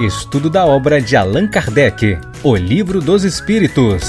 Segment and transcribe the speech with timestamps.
[0.00, 4.04] Estudo da obra de Allan Kardec, O Livro dos Espíritos.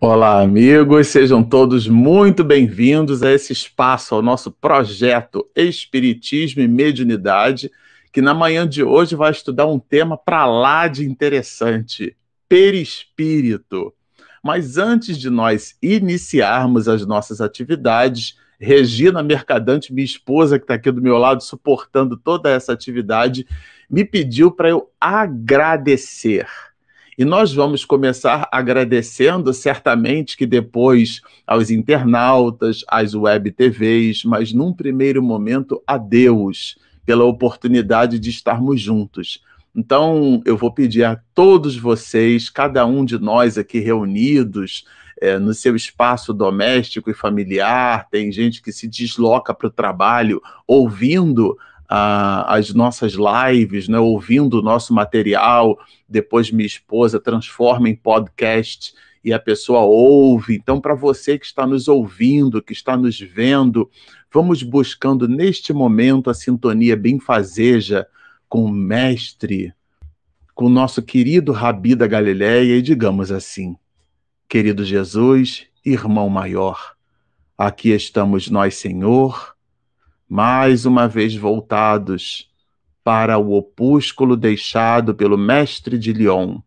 [0.00, 7.70] Olá, amigos, sejam todos muito bem-vindos a esse espaço, ao nosso projeto Espiritismo e Mediunidade,
[8.10, 12.16] que na manhã de hoje vai estudar um tema para lá de interessante:
[12.48, 13.92] perispírito.
[14.42, 20.90] Mas antes de nós iniciarmos as nossas atividades, Regina Mercadante, minha esposa, que está aqui
[20.90, 23.46] do meu lado, suportando toda essa atividade,
[23.90, 26.46] me pediu para eu agradecer.
[27.18, 34.72] E nós vamos começar agradecendo, certamente, que depois aos internautas, às web TVs, mas num
[34.72, 39.42] primeiro momento a Deus, pela oportunidade de estarmos juntos.
[39.74, 44.84] Então, eu vou pedir a todos vocês, cada um de nós aqui reunidos,
[45.20, 50.42] é, no seu espaço doméstico e familiar, tem gente que se desloca para o trabalho
[50.66, 51.56] ouvindo
[51.88, 58.92] ah, as nossas lives, né, ouvindo o nosso material, depois minha esposa transforma em podcast
[59.24, 60.54] e a pessoa ouve.
[60.54, 63.90] Então, para você que está nos ouvindo, que está nos vendo,
[64.32, 68.06] vamos buscando neste momento a sintonia benfazeja
[68.48, 69.72] com o Mestre,
[70.54, 73.76] com o nosso querido Rabi da Galileia, e digamos assim:
[74.48, 76.94] Querido Jesus, irmão maior,
[77.58, 79.56] aqui estamos nós, Senhor,
[80.28, 82.48] mais uma vez voltados
[83.02, 86.60] para o opúsculo deixado pelo Mestre de Lyon,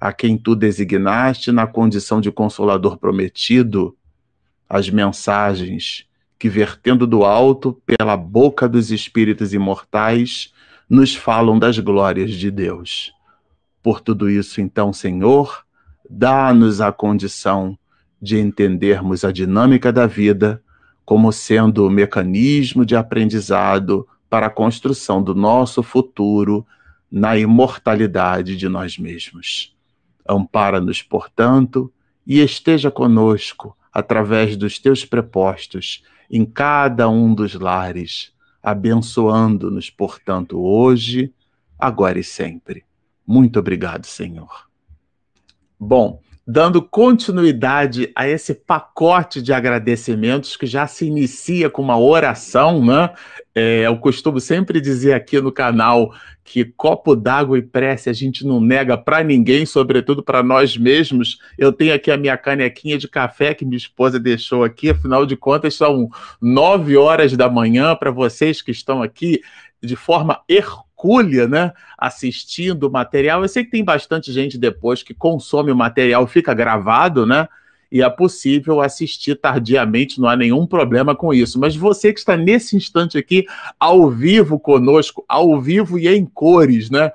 [0.00, 3.96] a quem tu designaste na condição de consolador prometido,
[4.68, 10.52] as mensagens que, vertendo do alto pela boca dos espíritos imortais,
[10.88, 13.12] nos falam das glórias de Deus.
[13.80, 15.64] Por tudo isso, então, Senhor,
[16.10, 17.78] dá-nos a condição
[18.20, 20.60] de entendermos a dinâmica da vida
[21.04, 26.66] como sendo o mecanismo de aprendizado para a construção do nosso futuro
[27.10, 29.74] na imortalidade de nós mesmos.
[30.28, 31.92] Ampara-nos, portanto,
[32.26, 38.32] e esteja conosco através dos teus prepostos em cada um dos lares,
[38.62, 41.32] abençoando-nos, portanto, hoje,
[41.78, 42.84] agora e sempre.
[43.26, 44.69] Muito obrigado, Senhor.
[45.82, 52.84] Bom, dando continuidade a esse pacote de agradecimentos que já se inicia com uma oração,
[52.84, 53.08] né?
[53.54, 56.12] É, eu costumo sempre dizer aqui no canal
[56.44, 61.38] que copo d'água e prece a gente não nega para ninguém, sobretudo para nós mesmos.
[61.56, 65.36] Eu tenho aqui a minha canequinha de café que minha esposa deixou aqui, afinal de
[65.36, 66.10] contas são
[66.42, 69.40] nove horas da manhã para vocês que estão aqui
[69.82, 70.89] de forma hercúlea,
[71.48, 73.42] né, assistindo o material.
[73.42, 77.48] Eu sei que tem bastante gente depois que consome o material, fica gravado, né?
[77.92, 81.58] E é possível assistir tardiamente, não há nenhum problema com isso.
[81.58, 83.46] Mas você que está nesse instante aqui,
[83.80, 87.10] ao vivo conosco, ao vivo e em cores, né?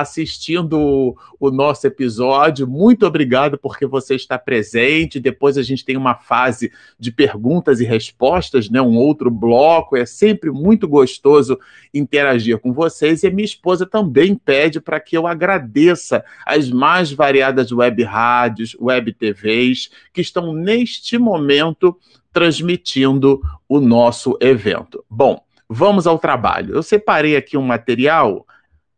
[0.00, 2.66] Assistindo o nosso episódio.
[2.66, 5.20] Muito obrigado porque você está presente.
[5.20, 8.82] Depois a gente tem uma fase de perguntas e respostas, né?
[8.82, 9.96] Um outro bloco.
[9.96, 11.60] É sempre muito gostoso
[11.92, 13.22] interagir com vocês.
[13.22, 18.76] E a minha esposa também pede para que eu agradeça as mais variadas web rádios,
[18.80, 21.96] web TVs que estão neste momento
[22.32, 25.04] transmitindo o nosso evento.
[25.08, 26.74] Bom, vamos ao trabalho.
[26.74, 28.44] Eu separei aqui um material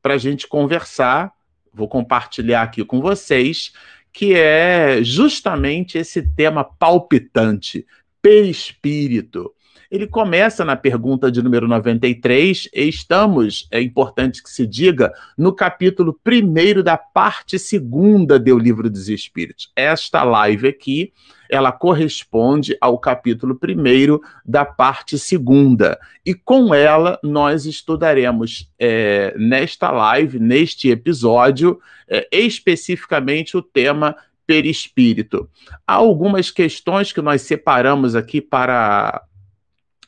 [0.07, 1.33] para a gente conversar.
[1.75, 3.73] Vou compartilhar aqui com vocês,
[4.13, 7.85] que é justamente esse tema palpitante,
[8.23, 9.53] perispírito.
[9.91, 15.53] Ele começa na pergunta de número 93, e estamos, é importante que se diga, no
[15.53, 19.71] capítulo 1 da parte segunda do Livro dos Espíritos.
[19.77, 21.13] Esta live aqui
[21.49, 25.99] ela corresponde ao capítulo 1 da parte segunda.
[26.25, 34.17] E com ela nós estudaremos é, nesta live, neste episódio, é, especificamente o tema
[34.47, 35.49] perispírito.
[35.87, 39.23] Há algumas questões que nós separamos aqui para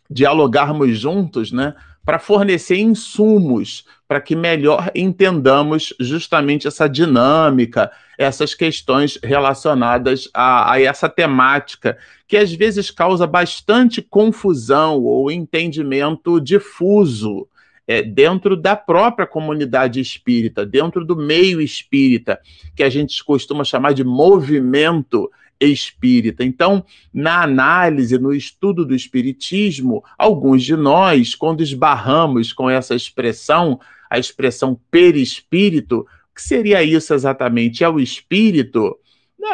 [0.08, 1.74] dialogarmos juntos, né?
[2.04, 10.80] Para fornecer insumos para que melhor entendamos justamente essa dinâmica, essas questões relacionadas a, a,
[10.80, 17.47] essa temática, que às vezes causa bastante confusão ou entendimento difuso
[17.86, 22.41] é, dentro da própria comunidade espírita, dentro do meio espírita,
[22.74, 25.30] que a gente costuma chamar de movimento
[25.60, 26.45] espírita.
[26.45, 33.81] Então, na análise, no estudo do espiritismo, alguns de nós, quando esbarramos com essa expressão,
[34.09, 37.83] a expressão perispírito, o que seria isso exatamente?
[37.83, 38.97] É o espírito?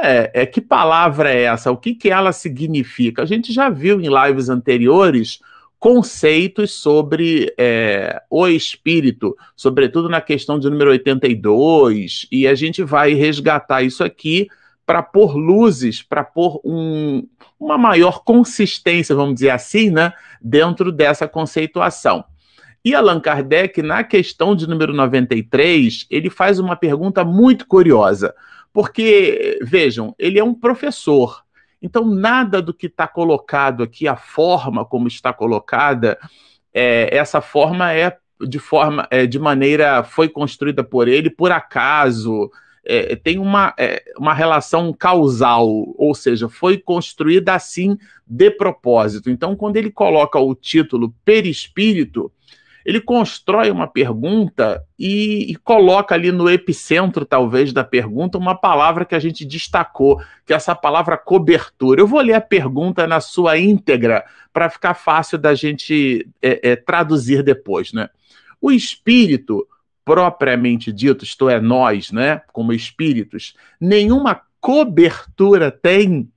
[0.03, 1.71] É, é, que palavra é essa?
[1.71, 3.23] O que, que ela significa?
[3.23, 5.41] A gente já viu em lives anteriores
[5.79, 13.13] conceitos sobre é, o espírito, sobretudo na questão de número 82, e a gente vai
[13.13, 14.49] resgatar isso aqui
[14.87, 17.27] para pôr luzes, para pôr um,
[17.59, 22.25] uma maior consistência, vamos dizer assim, né, dentro dessa conceituação.
[22.85, 28.35] E Allan Kardec, na questão de número 93, ele faz uma pergunta muito curiosa,
[28.73, 31.45] porque, vejam, ele é um professor,
[31.85, 36.19] então, nada do que está colocado aqui, a forma como está colocada,
[36.73, 42.51] é, essa forma é de forma, é, de maneira, foi construída por ele por acaso,
[42.87, 47.97] é, tem uma, é, uma relação causal, ou seja, foi construída assim
[48.27, 49.31] de propósito.
[49.31, 52.31] Então, quando ele coloca o título perispírito,
[52.85, 59.07] ele constrói uma pergunta e, e, coloca ali no epicentro, talvez, da pergunta, uma palavra
[59.07, 62.03] que a gente destacou, que é essa palavra cobertura.
[62.03, 64.23] Eu vou ler a pergunta na sua íntegra
[64.53, 68.11] para ficar fácil da gente é, é, traduzir depois, né?
[68.61, 69.67] O espírito,
[70.05, 76.29] propriamente dito, isto é, nós, né, como espíritos, nenhuma cobertura tem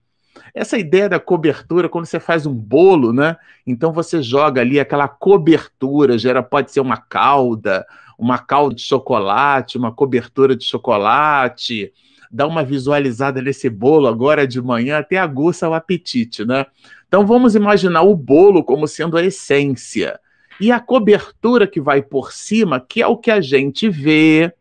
[0.53, 3.37] essa ideia da cobertura, quando você faz um bolo, né?
[3.65, 7.85] Então você joga ali aquela cobertura, gera, pode ser uma calda,
[8.17, 11.93] uma calda de chocolate, uma cobertura de chocolate,
[12.31, 16.65] dá uma visualizada nesse bolo agora de manhã, até aguça o apetite, né?
[17.07, 20.19] Então vamos imaginar o bolo como sendo a essência.
[20.59, 24.53] E a cobertura que vai por cima, que é o que a gente vê,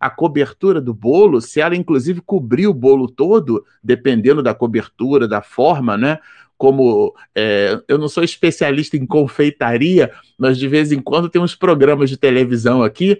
[0.00, 5.42] a cobertura do bolo, se ela inclusive cobrir o bolo todo, dependendo da cobertura, da
[5.42, 6.18] forma, né?
[6.56, 11.54] Como é, eu não sou especialista em confeitaria, mas de vez em quando tem uns
[11.54, 13.18] programas de televisão aqui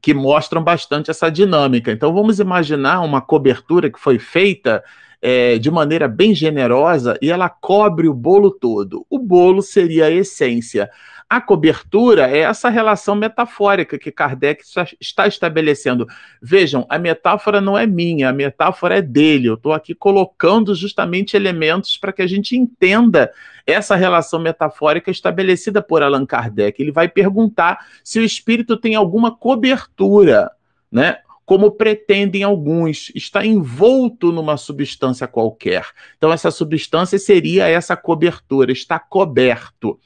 [0.00, 1.90] que mostram bastante essa dinâmica.
[1.90, 4.84] Então vamos imaginar uma cobertura que foi feita
[5.20, 9.06] é, de maneira bem generosa e ela cobre o bolo todo.
[9.08, 10.90] O bolo seria a essência.
[11.34, 14.62] A cobertura é essa relação metafórica que Kardec
[15.00, 16.06] está estabelecendo.
[16.40, 19.48] Vejam, a metáfora não é minha, a metáfora é dele.
[19.48, 23.32] Eu estou aqui colocando justamente elementos para que a gente entenda
[23.66, 26.80] essa relação metafórica estabelecida por Allan Kardec.
[26.80, 30.52] Ele vai perguntar se o espírito tem alguma cobertura,
[30.88, 31.16] né?
[31.44, 35.86] Como pretendem alguns, está envolto numa substância qualquer.
[36.16, 39.98] Então, essa substância seria essa cobertura, está coberto.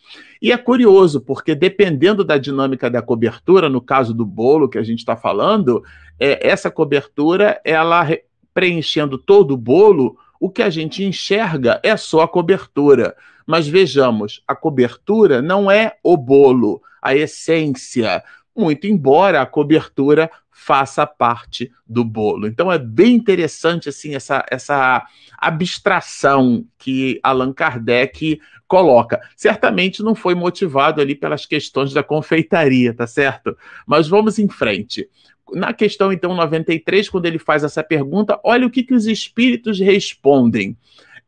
[0.42, 4.82] E é curioso, porque dependendo da dinâmica da cobertura, no caso do bolo que a
[4.82, 5.82] gente está falando,
[6.18, 8.06] é, essa cobertura, ela
[8.52, 13.16] preenchendo todo o bolo, o que a gente enxerga é só a cobertura.
[13.46, 18.22] Mas vejamos, a cobertura não é o bolo, a essência,
[18.58, 22.46] muito embora a cobertura faça parte do bolo.
[22.46, 25.06] Então é bem interessante assim essa, essa
[25.38, 29.20] abstração que Allan Kardec coloca.
[29.36, 33.56] Certamente não foi motivado ali pelas questões da confeitaria, tá certo?
[33.86, 35.08] Mas vamos em frente.
[35.54, 39.78] Na questão então 93, quando ele faz essa pergunta, olha o que, que os espíritos
[39.78, 40.76] respondem.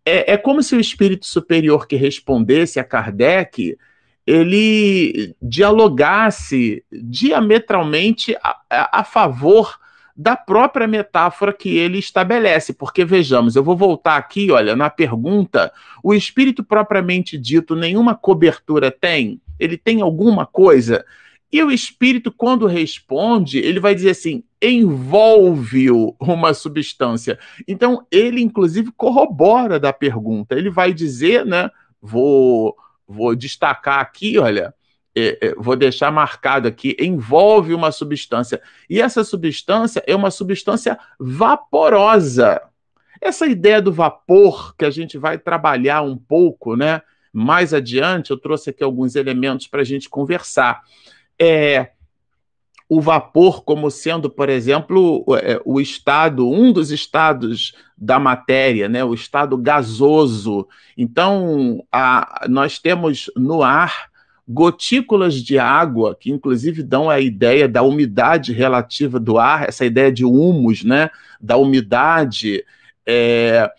[0.05, 3.79] É, é como se o espírito superior que respondesse a Kardec
[4.31, 9.77] ele dialogasse diametralmente a, a, favor
[10.17, 12.73] da própria metáfora que ele estabelece.
[12.73, 18.89] Porque vejamos, eu vou voltar aqui, olha, na pergunta: o espírito propriamente dito nenhuma cobertura
[18.89, 19.41] tem?
[19.59, 21.05] Ele tem alguma coisa?
[21.53, 27.37] E o espírito, quando responde, ele vai dizer assim: envolve-o uma substância.
[27.67, 30.55] Então, ele, inclusive, corrobora da pergunta.
[30.55, 31.69] Ele vai dizer, né?
[32.01, 32.77] Vou
[33.11, 34.73] vou destacar aqui, olha,
[35.17, 38.63] é, é, vou deixar marcado aqui, envolve uma substância.
[38.89, 42.63] E essa substância é uma substância vaporosa.
[43.21, 47.03] Essa ideia do vapor, que a gente vai trabalhar um pouco, né?
[47.33, 50.83] Mais adiante, eu trouxe aqui alguns elementos para a gente conversar.
[51.39, 51.91] É,
[52.91, 59.05] o vapor como sendo, por exemplo, é, o estado, um dos estados da matéria, né,
[59.05, 60.67] o estado gasoso.
[60.99, 64.11] Então, a, nós temos no ar
[64.47, 70.11] gotículas de água, que inclusive dão a ideia da umidade relativa do ar, essa ideia
[70.11, 72.65] de humus, né, da umidade.
[73.07, 73.71] É,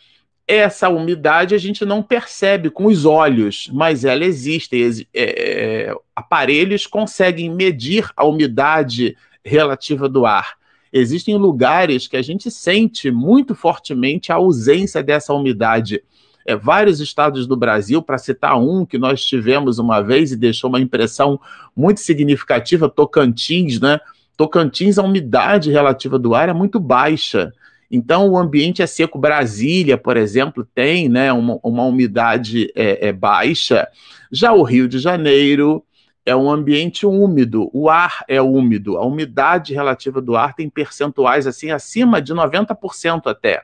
[0.58, 5.08] essa umidade a gente não percebe com os olhos, mas ela existe.
[5.14, 9.16] É, é, aparelhos conseguem medir a umidade
[9.46, 10.56] relativa do ar.
[10.92, 16.04] Existem lugares que a gente sente muito fortemente a ausência dessa umidade.
[16.46, 20.70] É, vários estados do Brasil, para citar um que nós tivemos uma vez e deixou
[20.70, 21.40] uma impressão
[21.74, 24.02] muito significativa, Tocantins, né?
[24.36, 27.54] Tocantins, a umidade relativa do ar é muito baixa.
[27.92, 29.20] Então, o ambiente é seco.
[29.20, 33.88] Brasília, por exemplo, tem né, uma, uma umidade é, é baixa.
[34.32, 35.84] Já o Rio de Janeiro
[36.26, 41.48] é um ambiente úmido, o ar é úmido, a umidade relativa do ar tem percentuais
[41.48, 43.64] assim acima de 90% até.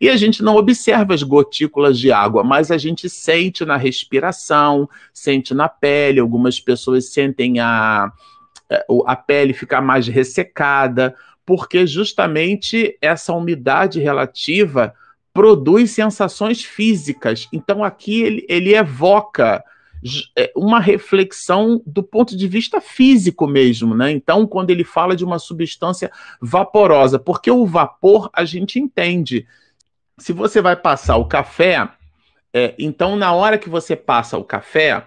[0.00, 4.88] E a gente não observa as gotículas de água, mas a gente sente na respiração,
[5.12, 6.20] sente na pele.
[6.20, 8.12] Algumas pessoas sentem a,
[8.68, 11.14] é, a pele ficar mais ressecada,
[11.46, 14.92] porque justamente essa umidade relativa
[15.32, 17.48] produz sensações físicas.
[17.52, 19.62] Então aqui ele, ele evoca
[20.36, 24.10] é, uma reflexão do ponto de vista físico mesmo, né?
[24.10, 26.10] Então, quando ele fala de uma substância
[26.40, 29.46] vaporosa, porque o vapor a gente entende.
[30.18, 31.88] Se você vai passar o café,
[32.52, 35.04] é, então na hora que você passa o café,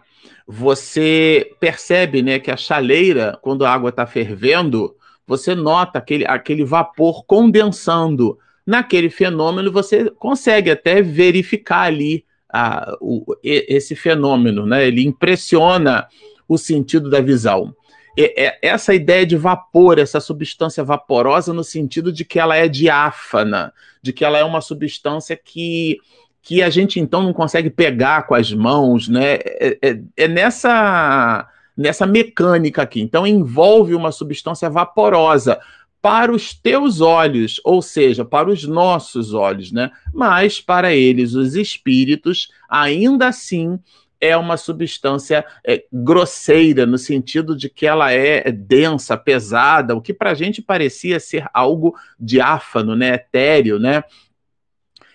[0.48, 4.96] você percebe, né, que a chaleira, quando a água está fervendo,
[5.30, 8.40] você nota aquele, aquele vapor condensando.
[8.66, 14.88] Naquele fenômeno, você consegue até verificar ali a, o, esse fenômeno, né?
[14.88, 16.08] Ele impressiona
[16.48, 17.76] o sentido da visão.
[18.18, 22.68] E, é, essa ideia de vapor, essa substância vaporosa, no sentido de que ela é
[22.68, 23.72] diáfana,
[24.02, 26.00] de que ela é uma substância que,
[26.42, 29.36] que a gente então não consegue pegar com as mãos, né?
[29.36, 31.48] É, é, é nessa
[31.80, 33.00] nessa mecânica aqui.
[33.00, 35.58] Então envolve uma substância vaporosa,
[36.02, 39.92] para os teus olhos, ou seja, para os nossos olhos, né?
[40.14, 43.78] Mas para eles, os espíritos, ainda assim
[44.22, 50.14] é uma substância é, grosseira, no sentido de que ela é densa, pesada, o que
[50.14, 53.16] para a gente parecia ser algo diáfano, né?
[53.16, 54.04] etéreo, né?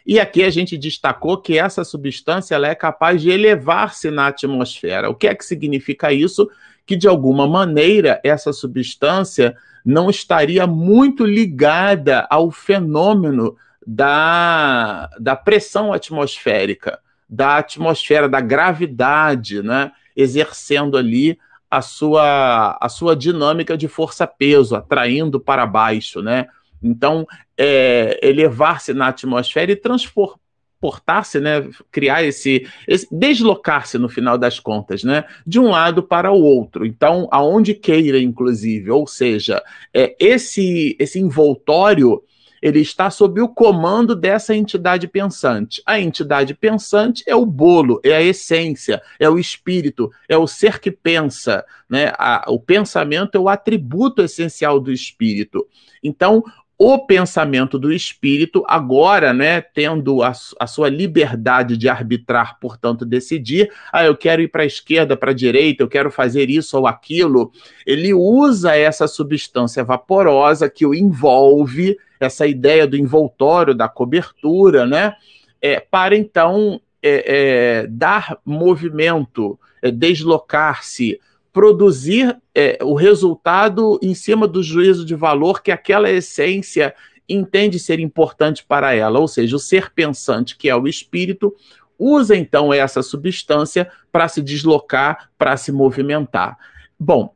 [0.06, 5.08] E aqui a gente destacou que essa substância ela é capaz de elevar-se na atmosfera.
[5.08, 6.50] O que é que significa isso?
[6.84, 13.56] Que de alguma maneira essa substância não estaria muito ligada ao fenômeno
[13.86, 19.92] da, da pressão atmosférica, da atmosfera, da gravidade, né?
[20.16, 21.38] exercendo ali
[21.70, 26.22] a sua, a sua dinâmica de força-peso, atraindo para baixo.
[26.22, 26.46] Né?
[26.82, 27.26] Então,
[27.56, 30.36] é, elevar-se na atmosfera e transpor,
[30.84, 36.30] transportar-se, né, criar esse, esse deslocar-se no final das contas, né, de um lado para
[36.30, 36.84] o outro.
[36.84, 39.62] Então, aonde queira, inclusive, ou seja,
[39.92, 42.22] é, esse esse envoltório
[42.60, 45.82] ele está sob o comando dessa entidade pensante.
[45.84, 50.80] A entidade pensante é o bolo, é a essência, é o espírito, é o ser
[50.80, 51.62] que pensa.
[51.86, 52.10] Né?
[52.18, 55.68] A, o pensamento é o atributo essencial do espírito.
[56.02, 56.42] Então,
[56.76, 63.70] o pensamento do espírito, agora, né, tendo a, a, sua liberdade de arbitrar, portanto, decidir,
[63.92, 66.86] ah, eu quero ir para a esquerda, para a direita, eu quero fazer isso ou
[66.86, 67.52] aquilo,
[67.86, 75.14] ele usa essa substância vaporosa que o envolve, essa ideia do envoltório, da cobertura, né,
[75.62, 81.20] é, para então é, é, dar movimento, é, deslocar-se,
[81.54, 86.92] produzir é, o resultado em cima do juízo de valor que aquela essência
[87.28, 91.54] entende ser importante para ela, ou seja, o ser pensante, que é o espírito,
[91.96, 96.58] usa então essa substância para se deslocar, para se movimentar.
[96.98, 97.32] Bom,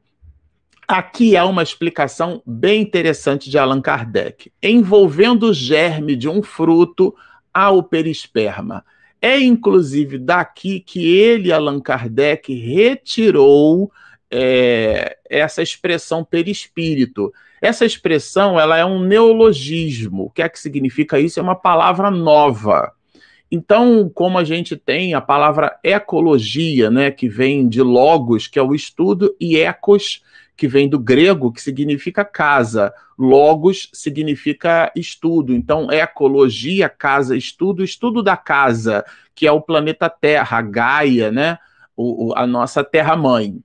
[0.88, 4.50] aqui há uma explicação bem interessante de Allan Kardec.
[4.60, 7.14] Envolvendo o germe de um fruto
[7.54, 8.84] ao perisperma.
[9.22, 13.92] É inclusive daqui que ele, Allan Kardec, retirou
[14.30, 17.32] é, essa expressão perispírito.
[17.61, 20.25] Essa expressão ela é um neologismo.
[20.25, 21.40] O que é que significa isso?
[21.40, 22.92] É uma palavra nova.
[23.50, 28.62] Então, como a gente tem a palavra ecologia, né, que vem de logos, que é
[28.62, 30.23] o estudo, e ecos,
[30.54, 32.92] que vem do grego, que significa casa.
[33.16, 35.54] Logos significa estudo.
[35.54, 39.04] Então, ecologia, casa, estudo, estudo da casa,
[39.35, 41.58] que é o planeta Terra, Gaia, né?
[41.99, 43.59] O, a nossa terra-mãe,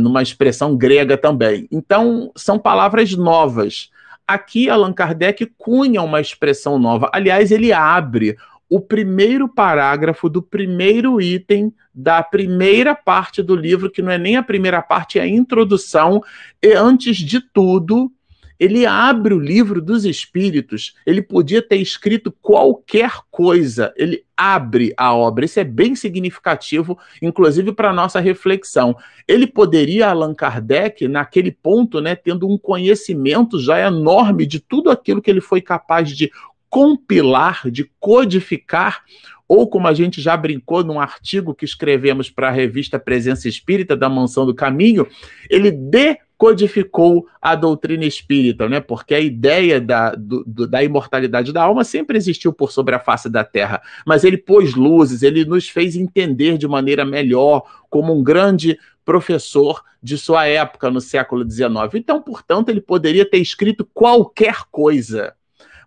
[0.00, 1.68] numa expressão grega também.
[1.70, 3.90] Então, são palavras novas.
[4.26, 7.10] Aqui, Allan Kardec cunha uma expressão nova.
[7.12, 8.36] Aliás, ele abre
[8.70, 14.36] o primeiro parágrafo do primeiro item da primeira parte do livro, que não é nem
[14.36, 16.22] a primeira parte, é a introdução,
[16.62, 18.10] e antes de tudo,
[18.58, 25.14] ele abre o livro dos espíritos, ele podia ter escrito qualquer coisa, ele abre a
[25.14, 25.44] obra.
[25.44, 28.96] Isso é bem significativo, inclusive para a nossa reflexão.
[29.26, 35.22] Ele poderia, Allan Kardec, naquele ponto, né, tendo um conhecimento já enorme de tudo aquilo
[35.22, 36.30] que ele foi capaz de
[36.68, 39.02] compilar, de codificar,
[39.46, 43.96] ou como a gente já brincou num artigo que escrevemos para a revista Presença Espírita
[43.96, 45.06] da Mansão do Caminho,
[45.48, 48.78] ele de codificou a doutrina espírita, né?
[48.80, 53.28] Porque a ideia da, do, da imortalidade da alma sempre existiu por sobre a face
[53.28, 58.22] da Terra, mas ele pôs luzes, ele nos fez entender de maneira melhor, como um
[58.22, 61.94] grande professor de sua época no século XIX.
[61.94, 65.34] Então, portanto, ele poderia ter escrito qualquer coisa.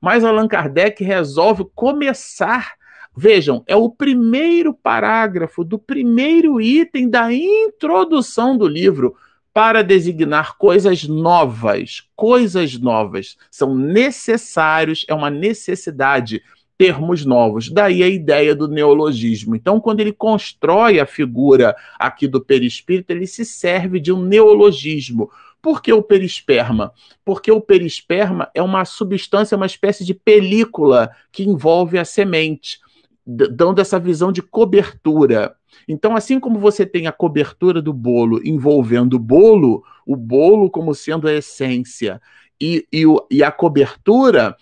[0.01, 2.73] Mas Allan Kardec resolve começar
[3.15, 9.15] Vejam, é o primeiro parágrafo do primeiro item da introdução do livro
[9.53, 13.35] para designar coisas novas, coisas novas.
[13.49, 16.41] São necessários, é uma necessidade
[16.77, 17.69] termos novos.
[17.69, 19.55] Daí a ideia do neologismo.
[19.55, 25.29] Então, quando ele constrói a figura aqui do perispírito, ele se serve de um neologismo.
[25.61, 26.91] Por que o perisperma?
[27.23, 32.79] Porque o perisperma é uma substância, uma espécie de película que envolve a semente
[33.25, 35.55] dando essa visão de cobertura.
[35.87, 40.93] Então, assim como você tem a cobertura do bolo envolvendo o bolo, o bolo como
[40.93, 42.21] sendo a essência,
[42.59, 44.55] e, e, e a cobertura,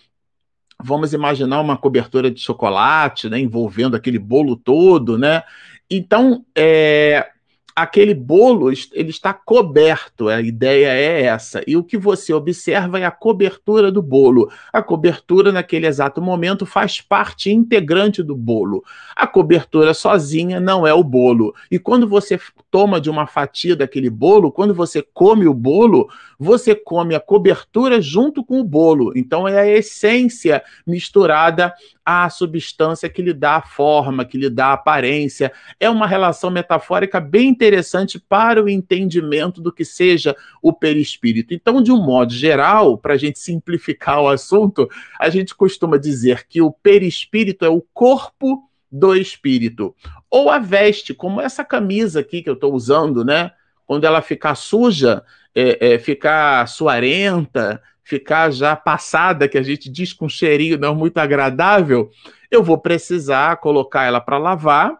[0.82, 5.44] vamos imaginar uma cobertura de chocolate, né, envolvendo aquele bolo todo, né?
[5.90, 7.30] Então, é,
[7.82, 11.62] aquele bolo ele está coberto, a ideia é essa.
[11.66, 14.52] E o que você observa é a cobertura do bolo.
[14.74, 18.84] A cobertura, naquele exato momento, faz parte integrante do bolo.
[19.16, 21.54] A cobertura sozinha não é o bolo.
[21.72, 26.76] E quando você toma de uma fatia daquele bolo, quando você come o bolo, você
[26.76, 29.14] come a cobertura junto com o bolo.
[29.16, 31.74] Então é a essência misturada
[32.10, 35.52] à substância que lhe dá a forma, que lhe dá a aparência.
[35.80, 41.54] É uma relação metafórica bem interessante para o entendimento do que seja o perispírito.
[41.54, 44.90] Então, de um modo geral, para a gente simplificar o assunto,
[45.20, 49.96] a gente costuma dizer que o perispírito é o corpo do espírito.
[50.30, 53.52] Ou a veste, como essa camisa aqui que eu estou usando, né?
[53.86, 55.24] Quando ela ficar suja,
[55.54, 61.20] é, é, ficar suarenta, ficar já passada, que a gente diz com cheirinho não muito
[61.20, 62.10] agradável,
[62.50, 64.98] eu vou precisar colocar ela para lavar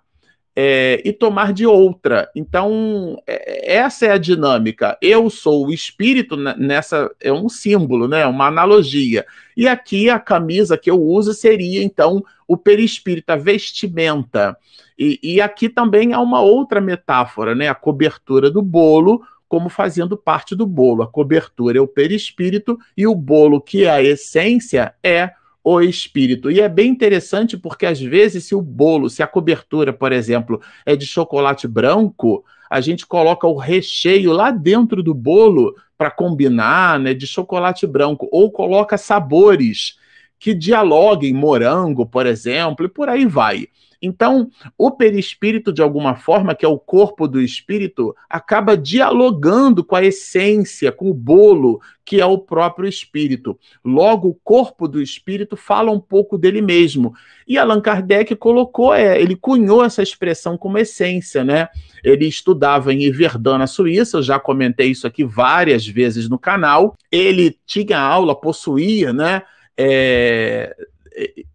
[0.56, 2.30] é, e tomar de outra.
[2.36, 4.96] Então, é, essa é a dinâmica.
[5.02, 8.28] Eu sou o espírito nessa, é um símbolo, né?
[8.28, 9.26] uma analogia.
[9.58, 14.56] E aqui a camisa que eu uso seria, então, o perispírito, a vestimenta.
[14.98, 17.68] E, e aqui também há uma outra metáfora, né?
[17.70, 21.02] a cobertura do bolo como fazendo parte do bolo.
[21.02, 25.32] A cobertura é o perispírito e o bolo, que é a essência, é
[25.64, 26.50] o espírito.
[26.52, 30.62] E é bem interessante porque, às vezes, se o bolo, se a cobertura, por exemplo,
[30.86, 37.00] é de chocolate branco, a gente coloca o recheio lá dentro do bolo para combinar,
[37.00, 39.98] né, de chocolate branco, ou coloca sabores
[40.40, 43.68] que dialoguem, morango, por exemplo, e por aí vai.
[44.02, 49.96] Então, o perispírito, de alguma forma, que é o corpo do espírito, acaba dialogando com
[49.96, 53.60] a essência, com o bolo, que é o próprio espírito.
[53.84, 57.14] Logo, o corpo do espírito fala um pouco dele mesmo.
[57.48, 61.68] E Allan Kardec colocou, é, ele cunhou essa expressão como essência, né?
[62.04, 66.96] Ele estudava em Yverdun, na Suíça, eu já comentei isso aqui várias vezes no canal.
[67.12, 69.44] Ele tinha aula, possuía, né?
[69.78, 70.76] É,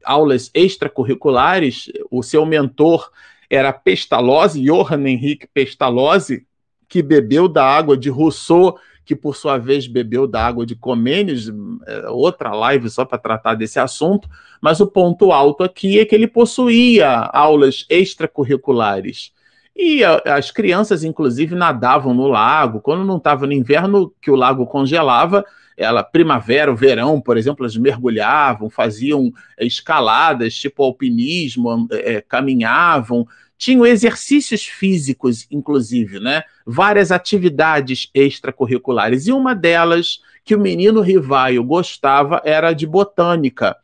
[0.04, 3.10] aulas extracurriculares, o seu mentor
[3.48, 6.46] era Pestalozzi, Johann Henrique Pestalozzi,
[6.88, 11.50] que bebeu da água de Rousseau, que por sua vez bebeu da água de Comênios,
[11.86, 14.28] é, outra live só para tratar desse assunto,
[14.60, 19.32] mas o ponto alto aqui é que ele possuía aulas extracurriculares.
[19.76, 22.80] E as crianças, inclusive, nadavam no lago.
[22.80, 25.44] Quando não estava no inverno, que o lago congelava,
[25.76, 33.26] ela primavera, o verão, por exemplo, elas mergulhavam, faziam é, escaladas, tipo alpinismo, é, caminhavam,
[33.56, 36.42] tinham exercícios físicos, inclusive, né?
[36.66, 39.26] Várias atividades extracurriculares.
[39.26, 43.76] E uma delas que o menino Rivaio gostava era de botânica.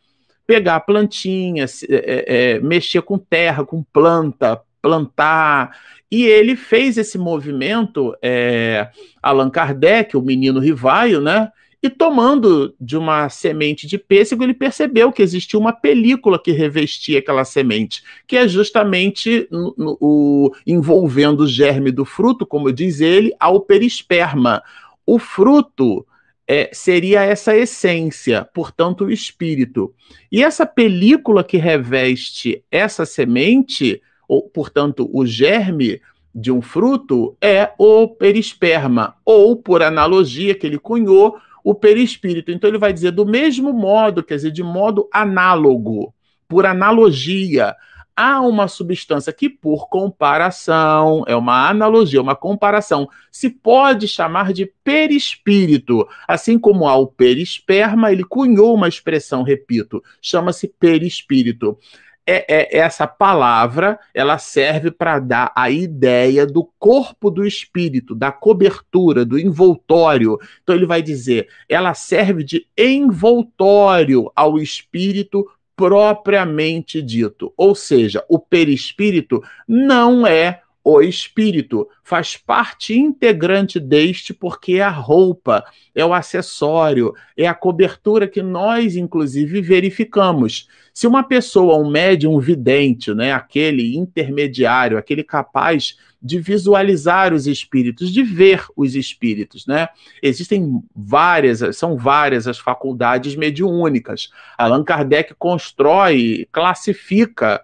[0.47, 2.25] Pegar plantinhas, é,
[2.57, 5.77] é, mexer com terra, com planta, plantar.
[6.11, 8.89] E ele fez esse movimento, é,
[9.23, 11.51] Allan Kardec, o menino Rivaio, né?
[11.83, 17.21] E tomando de uma semente de pêssego, ele percebeu que existia uma película que revestia
[17.21, 23.61] aquela semente, que é justamente o envolvendo o germe do fruto, como diz ele, ao
[23.61, 24.63] perisperma.
[25.07, 26.07] O fruto
[26.47, 29.95] é, seria essa essência, portanto, o espírito.
[30.31, 36.01] E essa película que reveste essa semente, ou, portanto, o germe
[36.35, 42.51] de um fruto, é o perisperma, ou, por analogia que ele cunhou, o perispírito.
[42.51, 46.15] Então ele vai dizer do mesmo modo, quer dizer, de modo análogo,
[46.49, 47.77] por analogia,
[48.17, 54.67] há uma substância que, por comparação, é uma analogia, uma comparação, se pode chamar de
[54.85, 56.07] perispírito.
[56.29, 61.79] Assim como há o perisperma, ele cunhou uma expressão, repito, chama-se perispírito
[62.27, 68.31] é, é, essa palavra ela serve para dar a ideia do corpo do espírito, da
[68.31, 70.39] cobertura, do envoltório.
[70.63, 77.53] Então ele vai dizer, ela serve de envoltório ao espírito propriamente dito.
[77.57, 84.89] Ou seja, o perispírito não é o espírito faz parte integrante deste, porque é a
[84.89, 85.65] roupa,
[85.95, 90.69] é o acessório, é a cobertura que nós, inclusive, verificamos.
[90.95, 98.13] Se uma pessoa, um médium vidente, né, aquele intermediário, aquele capaz de visualizar os espíritos,
[98.13, 99.89] de ver os espíritos, né?
[100.23, 104.29] Existem várias, são várias as faculdades mediúnicas.
[104.59, 107.63] Allan Kardec constrói, classifica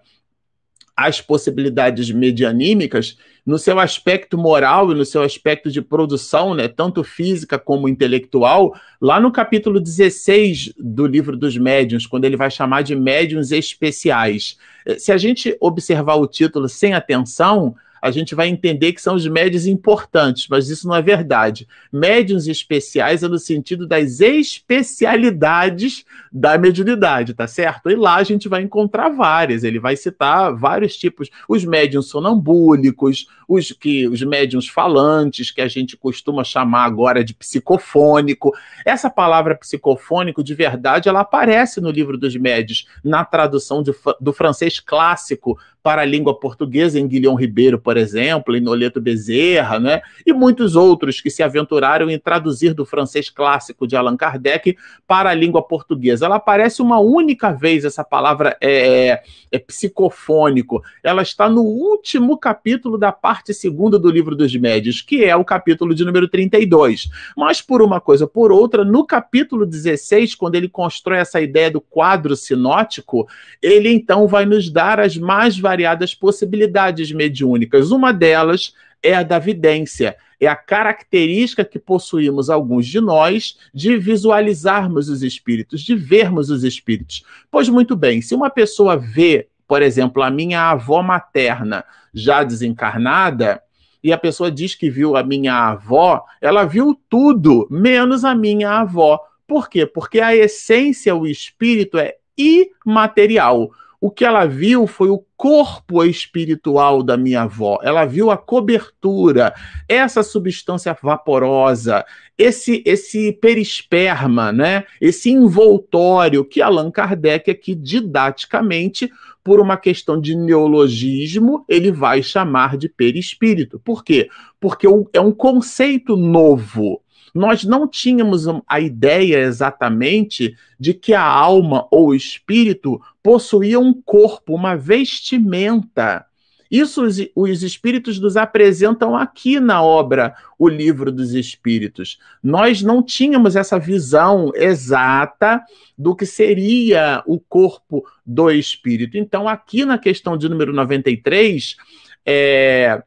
[0.96, 7.04] as possibilidades medianímicas no seu aspecto moral e no seu aspecto de produção, né, tanto
[7.04, 12.82] física como intelectual, lá no capítulo 16 do livro dos médiuns, quando ele vai chamar
[12.82, 14.56] de médiuns especiais.
[14.98, 19.26] Se a gente observar o título sem atenção, a gente vai entender que são os
[19.26, 21.66] médios importantes, mas isso não é verdade.
[21.92, 27.90] Médiuns especiais é no sentido das especialidades da mediunidade, tá certo?
[27.90, 29.64] E lá a gente vai encontrar várias.
[29.64, 35.68] Ele vai citar vários tipos, os médiums sonambúlicos, os que os médiums falantes, que a
[35.68, 38.52] gente costuma chamar agora de psicofônico.
[38.84, 44.32] Essa palavra psicofônico, de verdade, ela aparece no livro dos médios, na tradução de, do
[44.32, 50.02] francês clássico para a língua portuguesa, em Guilhom Ribeiro, por exemplo, em Noleto Bezerra, né?
[50.26, 55.30] e muitos outros que se aventuraram em traduzir do francês clássico de Allan Kardec para
[55.30, 56.26] a língua portuguesa.
[56.26, 60.82] Ela aparece uma única vez, essa palavra é, é, é psicofônico.
[61.04, 65.44] Ela está no último capítulo da parte segunda do livro dos médios, que é o
[65.44, 67.08] capítulo de número 32.
[67.36, 71.80] Mas por uma coisa por outra, no capítulo 16, quando ele constrói essa ideia do
[71.80, 73.26] quadro sinótico,
[73.62, 77.90] ele então vai nos dar as mais variadas possibilidades mediúnicas.
[77.90, 80.16] Uma delas é a da vidência.
[80.38, 86.62] É a característica que possuímos alguns de nós de visualizarmos os espíritos, de vermos os
[86.62, 87.24] espíritos.
[87.50, 93.62] Pois muito bem, se uma pessoa vê, por exemplo, a minha avó materna já desencarnada,
[94.02, 98.70] e a pessoa diz que viu a minha avó, ela viu tudo, menos a minha
[98.70, 99.20] avó.
[99.46, 99.84] Por quê?
[99.84, 103.70] Porque a essência, o espírito é imaterial.
[104.06, 107.80] O que ela viu foi o corpo espiritual da minha avó.
[107.82, 109.52] Ela viu a cobertura,
[109.88, 112.04] essa substância vaporosa,
[112.38, 114.84] esse esse perisperma, né?
[115.00, 119.10] Esse envoltório que Allan Kardec aqui didaticamente
[119.42, 123.80] por uma questão de neologismo, ele vai chamar de perispírito.
[123.80, 124.28] Por quê?
[124.60, 127.02] Porque é um conceito novo
[127.34, 133.92] nós não tínhamos a ideia exatamente de que a alma ou o espírito possuía um
[133.92, 136.26] corpo, uma vestimenta.
[136.70, 142.18] Isso os, os, espíritos nos apresentam aqui na obra O Livro dos Espíritos.
[142.42, 145.62] Nós não tínhamos essa visão exata
[145.96, 149.16] do que seria o corpo do espírito.
[149.16, 151.76] Então, aqui na questão de número 93,
[152.24, 153.02] é,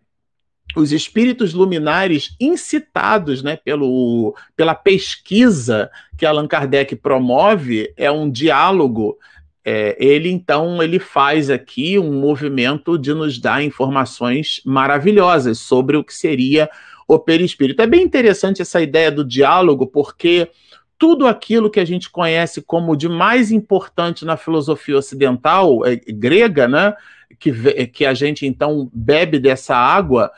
[0.76, 9.18] os espíritos luminares incitados né, pelo, pela pesquisa que Allan Kardec promove é um diálogo.
[9.66, 16.04] É, ele então ele faz aqui um movimento de nos dar informações maravilhosas sobre o
[16.04, 16.70] que seria
[17.08, 17.82] o perispírito.
[17.82, 20.50] É bem interessante essa ideia do diálogo, porque
[20.98, 26.68] tudo aquilo que a gente conhece como de mais importante na filosofia ocidental, é, grega,
[26.68, 26.94] né,
[27.40, 30.30] que, que a gente então bebe dessa água,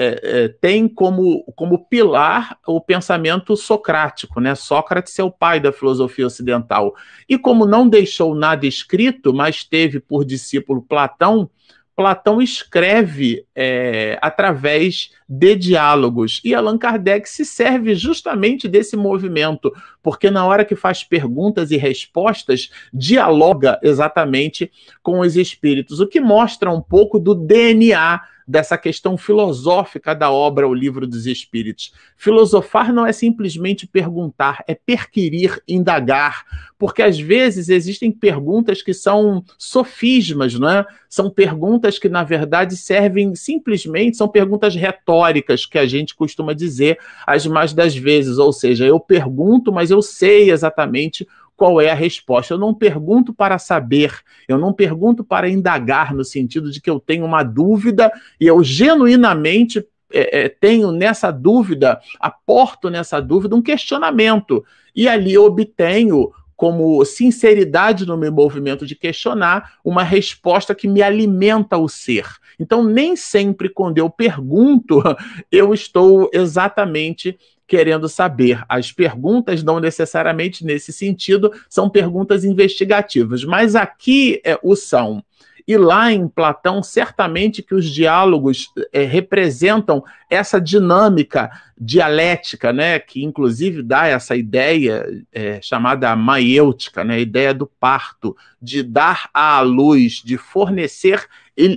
[0.00, 4.54] é, é, tem como, como pilar o pensamento socrático, né?
[4.54, 6.94] Sócrates é o pai da filosofia ocidental.
[7.28, 11.50] E como não deixou nada escrito, mas teve por discípulo Platão,
[11.96, 16.40] Platão escreve é, através de diálogos.
[16.44, 21.76] E Allan Kardec se serve justamente desse movimento, porque na hora que faz perguntas e
[21.76, 24.70] respostas, dialoga exatamente
[25.02, 30.66] com os espíritos, o que mostra um pouco do DNA dessa questão filosófica da obra
[30.66, 31.92] O Livro dos Espíritos.
[32.16, 36.46] Filosofar não é simplesmente perguntar, é perquirir, indagar,
[36.78, 40.86] porque às vezes existem perguntas que são sofismas, não é?
[41.10, 46.98] São perguntas que, na verdade, servem simplesmente, são perguntas retóricas que a gente costuma dizer
[47.26, 51.28] as mais das vezes, ou seja, eu pergunto, mas eu sei exatamente
[51.58, 52.54] qual é a resposta.
[52.54, 57.00] Eu não pergunto para saber, eu não pergunto para indagar, no sentido de que eu
[57.00, 63.60] tenho uma dúvida e eu genuinamente é, é, tenho nessa dúvida, aporto nessa dúvida um
[63.60, 64.64] questionamento.
[64.94, 71.02] E ali eu obtenho como sinceridade no meu movimento de questionar, uma resposta que me
[71.02, 72.24] alimenta o ser.
[72.58, 75.02] Então, nem sempre quando eu pergunto,
[75.50, 77.36] eu estou exatamente
[77.68, 78.64] querendo saber.
[78.66, 85.22] As perguntas, não necessariamente nesse sentido, são perguntas investigativas, mas aqui é, o são.
[85.68, 93.22] E lá em Platão, certamente que os diálogos é, representam essa dinâmica dialética, né, que
[93.22, 99.60] inclusive dá essa ideia é, chamada maiêutica, né, a ideia do parto, de dar à
[99.60, 101.26] luz, de fornecer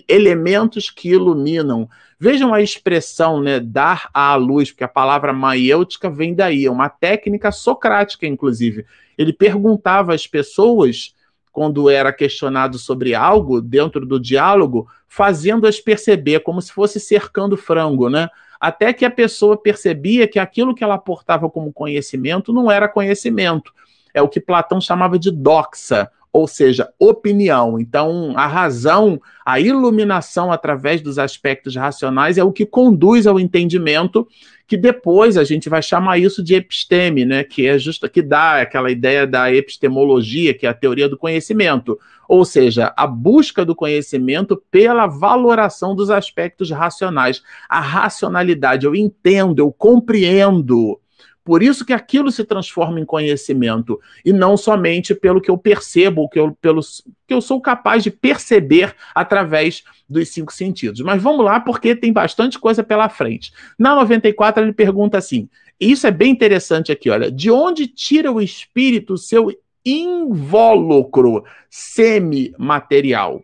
[0.08, 1.90] elementos que iluminam.
[2.18, 6.88] Vejam a expressão, né, dar à luz, porque a palavra maiêutica vem daí, é uma
[6.88, 8.86] técnica socrática, inclusive.
[9.18, 11.14] Ele perguntava às pessoas
[11.52, 18.10] quando era questionado sobre algo dentro do diálogo, fazendo-as perceber, como se fosse cercando frango,
[18.10, 18.30] né?
[18.60, 23.74] Até que a pessoa percebia que aquilo que ela aportava como conhecimento não era conhecimento.
[24.14, 27.80] É o que Platão chamava de doxa, ou seja, opinião.
[27.80, 34.28] Então, a razão, a iluminação através dos aspectos racionais é o que conduz ao entendimento,
[34.72, 38.62] que depois a gente vai chamar isso de episteme, né, que é justo que dá
[38.62, 43.76] aquela ideia da epistemologia, que é a teoria do conhecimento, ou seja, a busca do
[43.76, 47.44] conhecimento pela valoração dos aspectos racionais.
[47.68, 50.98] A racionalidade, eu entendo, eu compreendo
[51.44, 56.30] por isso que aquilo se transforma em conhecimento, e não somente pelo que eu percebo,
[56.30, 56.82] que eu, pelo
[57.28, 61.02] que eu sou capaz de perceber através dos cinco sentidos.
[61.02, 63.52] Mas vamos lá, porque tem bastante coisa pela frente.
[63.78, 65.50] Na 94, ele pergunta assim:
[65.80, 69.52] isso é bem interessante aqui, olha, de onde tira o espírito seu
[69.84, 73.44] invólucro semimaterial?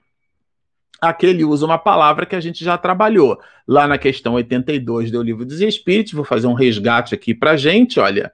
[0.99, 5.21] Aqui ele usa uma palavra que a gente já trabalhou lá na questão 82 do
[5.21, 6.13] Livro dos Espíritos.
[6.13, 7.99] Vou fazer um resgate aqui para a gente.
[7.99, 8.31] Olha,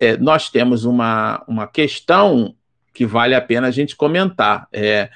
[0.00, 2.54] é, nós temos uma, uma questão
[2.94, 4.66] que vale a pena a gente comentar.
[4.72, 5.10] É,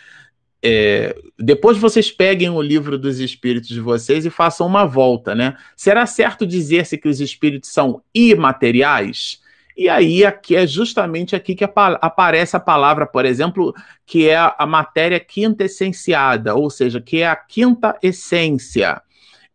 [0.63, 5.57] é, depois vocês peguem o livro dos espíritos de vocês e façam uma volta, né?
[5.77, 9.42] Será certo dizer-se que os espíritos são imateriais?
[9.77, 14.67] E aí, aqui é justamente aqui que aparece a palavra, por exemplo, que é a
[14.67, 19.01] matéria quinta essenciada, ou seja, que é a quinta essência.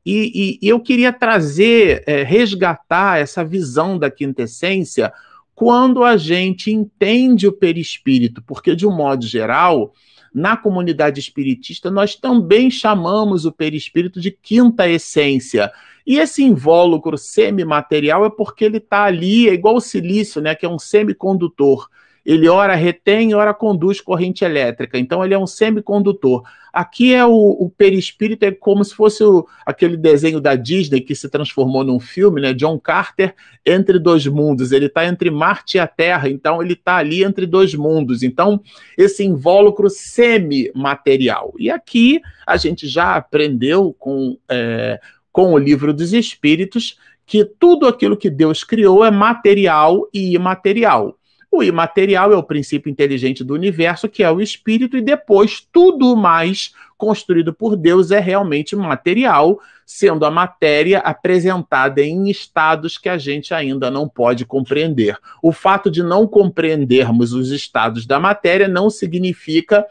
[0.06, 5.12] E, e, e eu queria trazer, é, resgatar essa visão da quinta essência
[5.54, 9.92] quando a gente entende o perispírito, porque, de um modo geral,
[10.34, 15.72] na comunidade espiritista, nós também chamamos o perispírito de quinta essência.
[16.08, 20.66] E esse invólucro semimaterial é porque ele está ali, é igual o silício, né, que
[20.66, 21.90] é um semicondutor.
[22.26, 24.98] Ele ora retém, ora conduz corrente elétrica.
[24.98, 26.44] Então ele é um semicondutor.
[26.74, 31.16] Aqui é o, o perispírito, é como se fosse o, aquele desenho da Disney que
[31.16, 32.54] se transformou num filme, né?
[32.54, 33.34] John Carter
[33.66, 34.72] entre dois mundos.
[34.72, 38.24] Ele está entre Marte e a Terra, então ele está ali entre dois mundos.
[38.24, 38.62] Então,
[38.98, 41.54] esse invólucro semimaterial.
[41.58, 44.38] E aqui a gente já aprendeu com.
[44.50, 45.00] É,
[45.38, 51.16] com o livro dos Espíritos que tudo aquilo que Deus criou é material e imaterial.
[51.52, 56.16] O imaterial é o princípio inteligente do universo, que é o espírito, e depois tudo
[56.16, 63.20] mais construído por Deus é realmente material, sendo a matéria apresentada em estados que a
[63.20, 65.20] gente ainda não pode compreender.
[65.40, 69.86] O fato de não compreendermos os estados da matéria não significa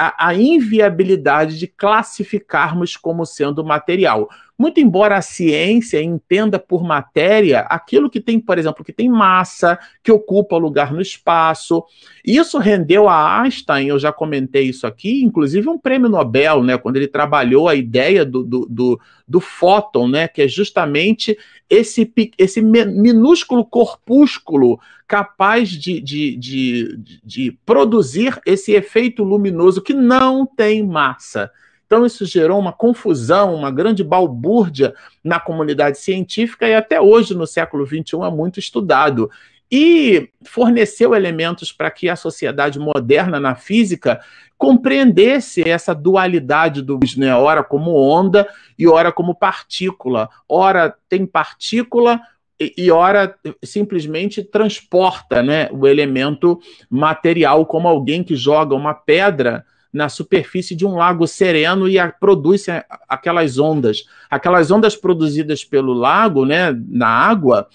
[0.00, 4.30] a, a inviabilidade de classificarmos como sendo material.
[4.60, 9.78] Muito embora a ciência entenda por matéria aquilo que tem, por exemplo, que tem massa,
[10.02, 11.82] que ocupa lugar no espaço.
[12.22, 16.96] Isso rendeu a Einstein, eu já comentei isso aqui, inclusive um prêmio Nobel, né, quando
[16.96, 21.38] ele trabalhou a ideia do, do, do, do fóton, né, que é justamente
[21.70, 30.44] esse, esse minúsculo corpúsculo capaz de, de, de, de produzir esse efeito luminoso que não
[30.44, 31.50] tem massa.
[31.90, 37.48] Então, isso gerou uma confusão, uma grande balbúrdia na comunidade científica e até hoje, no
[37.48, 39.28] século XXI, é muito estudado.
[39.68, 44.20] E forneceu elementos para que a sociedade moderna na física
[44.56, 47.34] compreendesse essa dualidade do né?
[47.34, 48.48] ora como onda
[48.78, 50.28] e ora como partícula.
[50.48, 52.20] Ora tem partícula,
[52.60, 60.08] e ora simplesmente transporta né, o elemento material, como alguém que joga uma pedra na
[60.08, 62.66] superfície de um lago sereno e a, produz
[63.08, 64.04] aquelas ondas.
[64.30, 67.68] Aquelas ondas produzidas pelo lago, né, na água,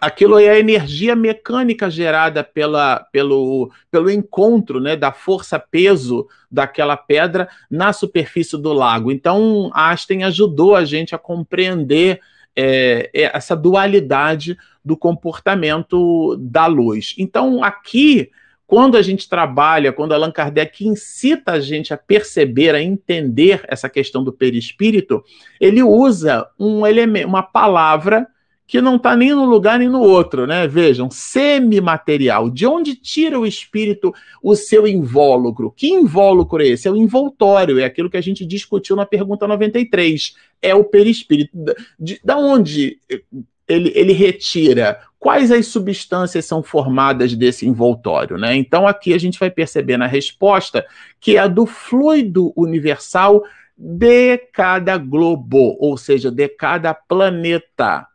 [0.00, 7.48] aquilo é a energia mecânica gerada pela, pelo, pelo encontro né, da força-peso daquela pedra
[7.70, 9.12] na superfície do lago.
[9.12, 12.20] Então, Einstein ajudou a gente a compreender
[12.56, 17.14] é, é essa dualidade do comportamento da luz.
[17.18, 18.30] Então, aqui,
[18.70, 23.88] quando a gente trabalha, quando Allan Kardec incita a gente a perceber, a entender essa
[23.88, 25.24] questão do perispírito,
[25.60, 28.28] ele usa um elemento, uma palavra
[28.68, 30.68] que não está nem num lugar nem no outro, né?
[30.68, 32.48] Vejam, semimaterial.
[32.48, 35.72] De onde tira o espírito o seu invólucro?
[35.76, 36.86] Que invólucro é esse?
[36.86, 40.36] É o envoltório, é aquilo que a gente discutiu na pergunta 93.
[40.62, 41.50] É o perispírito.
[41.98, 43.00] De, da onde
[43.66, 45.00] ele, ele retira?
[45.20, 48.56] Quais as substâncias são formadas desse envoltório, né?
[48.56, 50.86] Então aqui a gente vai perceber na resposta
[51.20, 53.42] que é do fluido universal
[53.76, 58.06] de cada globo, ou seja, de cada planeta.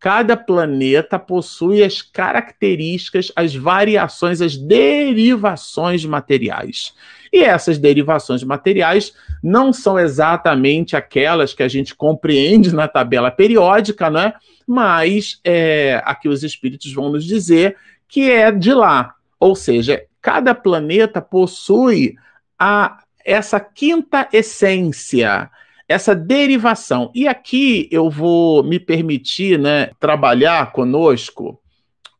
[0.00, 6.92] Cada planeta possui as características, as variações, as derivações materiais.
[7.32, 14.10] E essas derivações materiais não são exatamente aquelas que a gente compreende na tabela periódica,
[14.10, 14.34] né?
[14.68, 17.76] Mas é, aqui os espíritos vão nos dizer
[18.06, 19.14] que é de lá.
[19.40, 22.16] Ou seja, cada planeta possui
[22.58, 25.50] a, essa quinta essência
[25.88, 27.10] essa derivação.
[27.14, 31.58] E aqui eu vou me permitir né, trabalhar conosco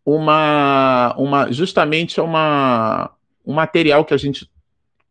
[0.05, 3.11] uma, uma justamente uma,
[3.45, 4.51] um material que a gente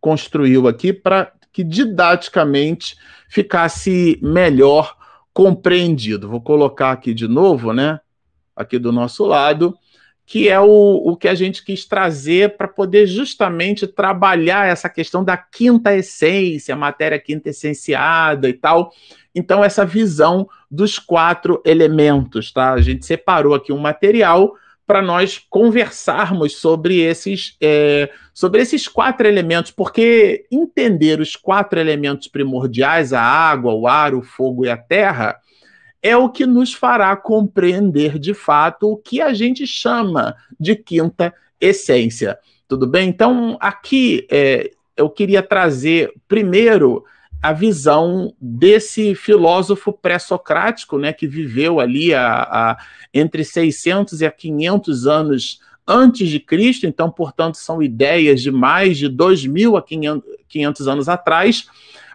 [0.02, 2.98] construiu aqui para que didaticamente
[3.30, 4.98] ficasse melhor
[5.38, 6.28] compreendido.
[6.28, 8.00] Vou colocar aqui de novo, né?
[8.56, 9.78] Aqui do nosso lado
[10.26, 15.24] que é o, o que a gente quis trazer para poder justamente trabalhar essa questão
[15.24, 18.92] da quinta essência, matéria quinta essenciada e tal.
[19.34, 22.74] Então, essa visão dos quatro elementos, tá?
[22.74, 24.54] A gente separou aqui um material
[24.88, 32.30] para nós conversarmos sobre esses, é, sobre esses quatro elementos, porque entender os quatro elementos
[32.30, 35.38] primordiais, a água, o ar, o fogo e a terra,
[36.02, 41.34] é o que nos fará compreender de fato o que a gente chama de quinta
[41.60, 42.40] essência.
[42.66, 43.10] Tudo bem?
[43.10, 47.04] Então, aqui é, eu queria trazer primeiro
[47.42, 52.78] a visão desse filósofo pré-socrático, né, que viveu ali a, a,
[53.14, 58.98] entre 600 e a 500 anos antes de Cristo, então, portanto, são ideias de mais
[58.98, 59.82] de 2.000 a
[60.48, 61.68] 500 anos atrás,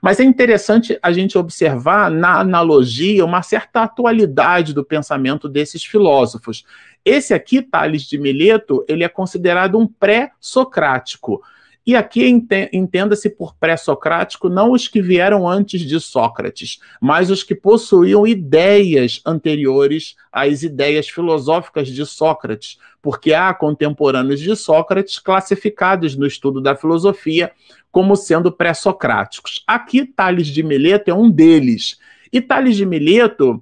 [0.02, 6.64] mas é interessante a gente observar na analogia uma certa atualidade do pensamento desses filósofos.
[7.04, 11.40] Esse aqui, Tales de Mileto, ele é considerado um pré-socrático.
[11.84, 12.24] E aqui
[12.72, 19.20] entenda-se por pré-socrático não os que vieram antes de Sócrates, mas os que possuíam ideias
[19.26, 26.76] anteriores às ideias filosóficas de Sócrates, porque há contemporâneos de Sócrates classificados no estudo da
[26.76, 27.50] filosofia
[27.90, 29.64] como sendo pré-socráticos.
[29.66, 31.98] Aqui, Tales de Mileto é um deles.
[32.32, 33.60] E Tales de Mileto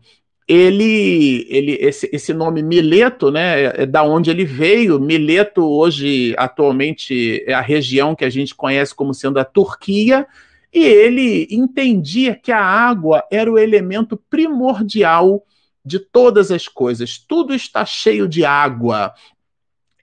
[0.52, 4.98] ele, ele esse, esse nome Mileto, né, é, é da onde ele veio.
[4.98, 10.26] Mileto hoje atualmente é a região que a gente conhece como sendo a Turquia,
[10.74, 15.44] e ele entendia que a água era o elemento primordial
[15.84, 17.16] de todas as coisas.
[17.16, 19.14] Tudo está cheio de água.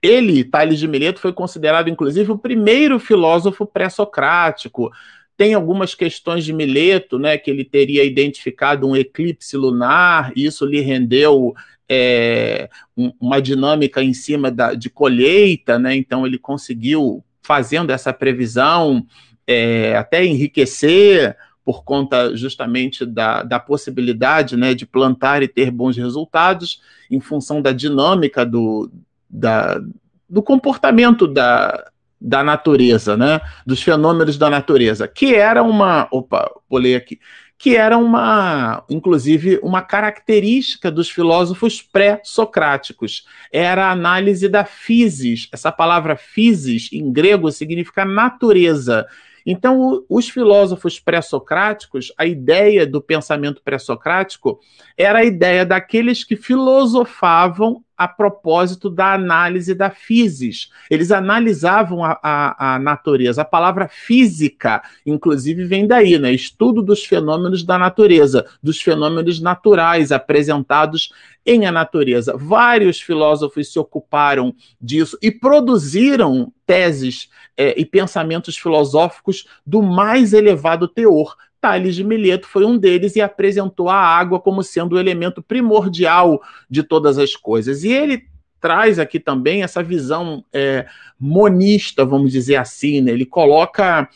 [0.02, 4.90] Ele, Tales de Mileto, foi considerado inclusive o primeiro filósofo pré-socrático
[5.38, 10.66] tem algumas questões de Mileto, né, que ele teria identificado um eclipse lunar, e isso
[10.66, 11.54] lhe rendeu
[11.88, 18.12] é, um, uma dinâmica em cima da, de colheita, né, então ele conseguiu, fazendo essa
[18.12, 19.06] previsão,
[19.46, 25.96] é, até enriquecer por conta justamente da, da possibilidade né, de plantar e ter bons
[25.96, 28.90] resultados, em função da dinâmica do,
[29.30, 29.80] da,
[30.28, 33.40] do comportamento da, da natureza, né?
[33.66, 37.18] Dos fenômenos da natureza, que era uma, opa, vou ler aqui,
[37.58, 43.26] que era uma, inclusive, uma característica dos filósofos pré-socráticos.
[43.52, 45.48] Era a análise da physis.
[45.52, 49.06] Essa palavra physis em grego significa natureza.
[49.44, 54.60] Então, os filósofos pré-socráticos, a ideia do pensamento pré-socrático
[54.96, 60.70] era a ideia daqueles que filosofavam a propósito da análise da physis.
[60.88, 63.42] Eles analisavam a, a, a, natureza.
[63.42, 66.32] A palavra física, inclusive, vem daí, né?
[66.32, 71.12] Estudo dos fenômenos da natureza, dos fenômenos naturais apresentados
[71.44, 72.36] em a natureza.
[72.36, 80.86] Vários filósofos se ocuparam disso e produziram teses é, e pensamentos filosóficos do mais elevado
[80.86, 85.42] teor Tales de Mileto foi um deles e apresentou a água como sendo o elemento
[85.42, 87.84] primordial de todas as coisas.
[87.84, 88.24] E ele
[88.60, 90.86] traz aqui também essa visão é,
[91.18, 93.12] monista, vamos dizer assim, né?
[93.12, 94.08] ele coloca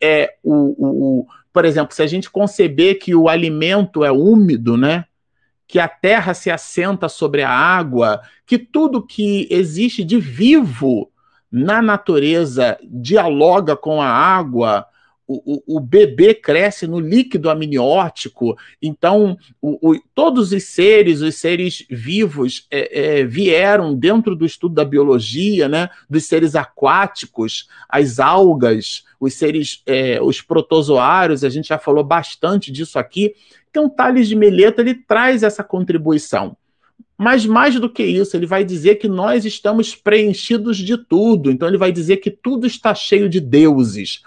[0.00, 4.76] é, o, o, o, por exemplo, se a gente conceber que o alimento é úmido,
[4.76, 5.04] né?
[5.66, 11.12] que a terra se assenta sobre a água, que tudo que existe de vivo
[11.50, 14.86] na natureza dialoga com a água,
[15.32, 21.86] o, o, bebê cresce no líquido amniótico, então o, o, todos os seres, os seres
[21.88, 29.04] vivos, é, é, vieram dentro do estudo da biologia, né, dos seres aquáticos, as algas,
[29.20, 33.34] os seres, é, os protozoários, a gente já falou bastante disso aqui.
[33.70, 36.56] Então, Tales de Mileto ele traz essa contribuição.
[37.16, 41.50] Mas mais do que isso, ele vai dizer que nós estamos preenchidos de tudo.
[41.50, 44.22] Então, ele vai dizer que tudo está cheio de deuses.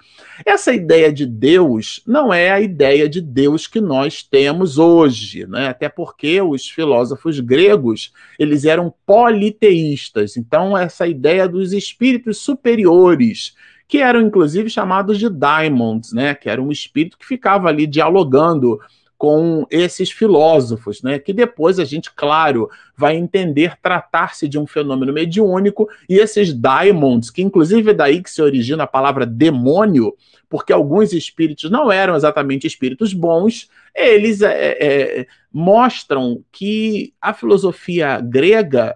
[0.45, 5.67] Essa ideia de Deus não é a ideia de Deus que nós temos hoje, né?
[5.67, 10.35] até porque os filósofos gregos eles eram politeístas.
[10.35, 13.55] Então, essa ideia dos espíritos superiores,
[13.87, 16.33] que eram inclusive chamados de daimons, né?
[16.33, 18.79] que era um espírito que ficava ali dialogando
[19.23, 21.17] com esses filósofos, né?
[21.17, 27.29] Que depois a gente, claro, vai entender tratar-se de um fenômeno mediúnico e esses daimons,
[27.29, 30.13] que inclusive é daí que se origina a palavra demônio,
[30.49, 38.19] porque alguns espíritos não eram exatamente espíritos bons, eles é, é, mostram que a filosofia
[38.19, 38.93] grega,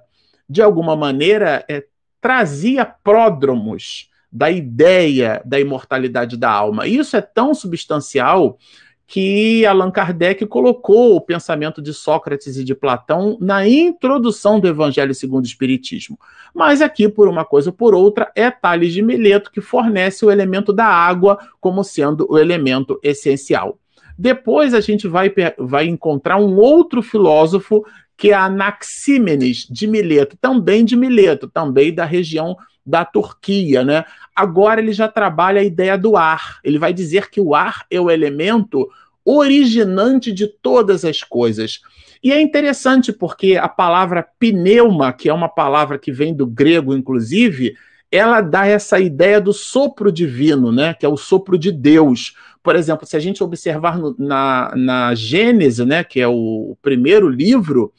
[0.50, 1.86] de alguma maneira, é,
[2.20, 6.86] trazia pródromos da ideia da imortalidade da alma.
[6.86, 8.60] Isso é tão substancial
[9.08, 15.16] que Allan Kardec colocou o pensamento de Sócrates e de Platão na introdução do Evangelho
[15.16, 16.20] segundo o Espiritismo.
[16.54, 20.30] Mas aqui, por uma coisa ou por outra, é Tales de Mileto que fornece o
[20.30, 23.80] elemento da água como sendo o elemento essencial.
[24.20, 27.86] Depois a gente vai, vai encontrar um outro filósofo
[28.18, 34.06] que é Anaxímenes de Mileto, também de Mileto, também da região da Turquia, né?
[34.34, 36.60] Agora ele já trabalha a ideia do ar.
[36.64, 38.88] Ele vai dizer que o ar é o elemento
[39.26, 41.82] originante de todas as coisas.
[42.24, 46.96] E é interessante porque a palavra pneuma, que é uma palavra que vem do grego,
[46.96, 47.76] inclusive,
[48.10, 50.94] ela dá essa ideia do sopro divino, né?
[50.94, 52.36] Que é o sopro de Deus.
[52.64, 56.06] Por exemplo, se a gente observar no, na, na Gênese, né?
[56.06, 57.92] Que é o primeiro livro,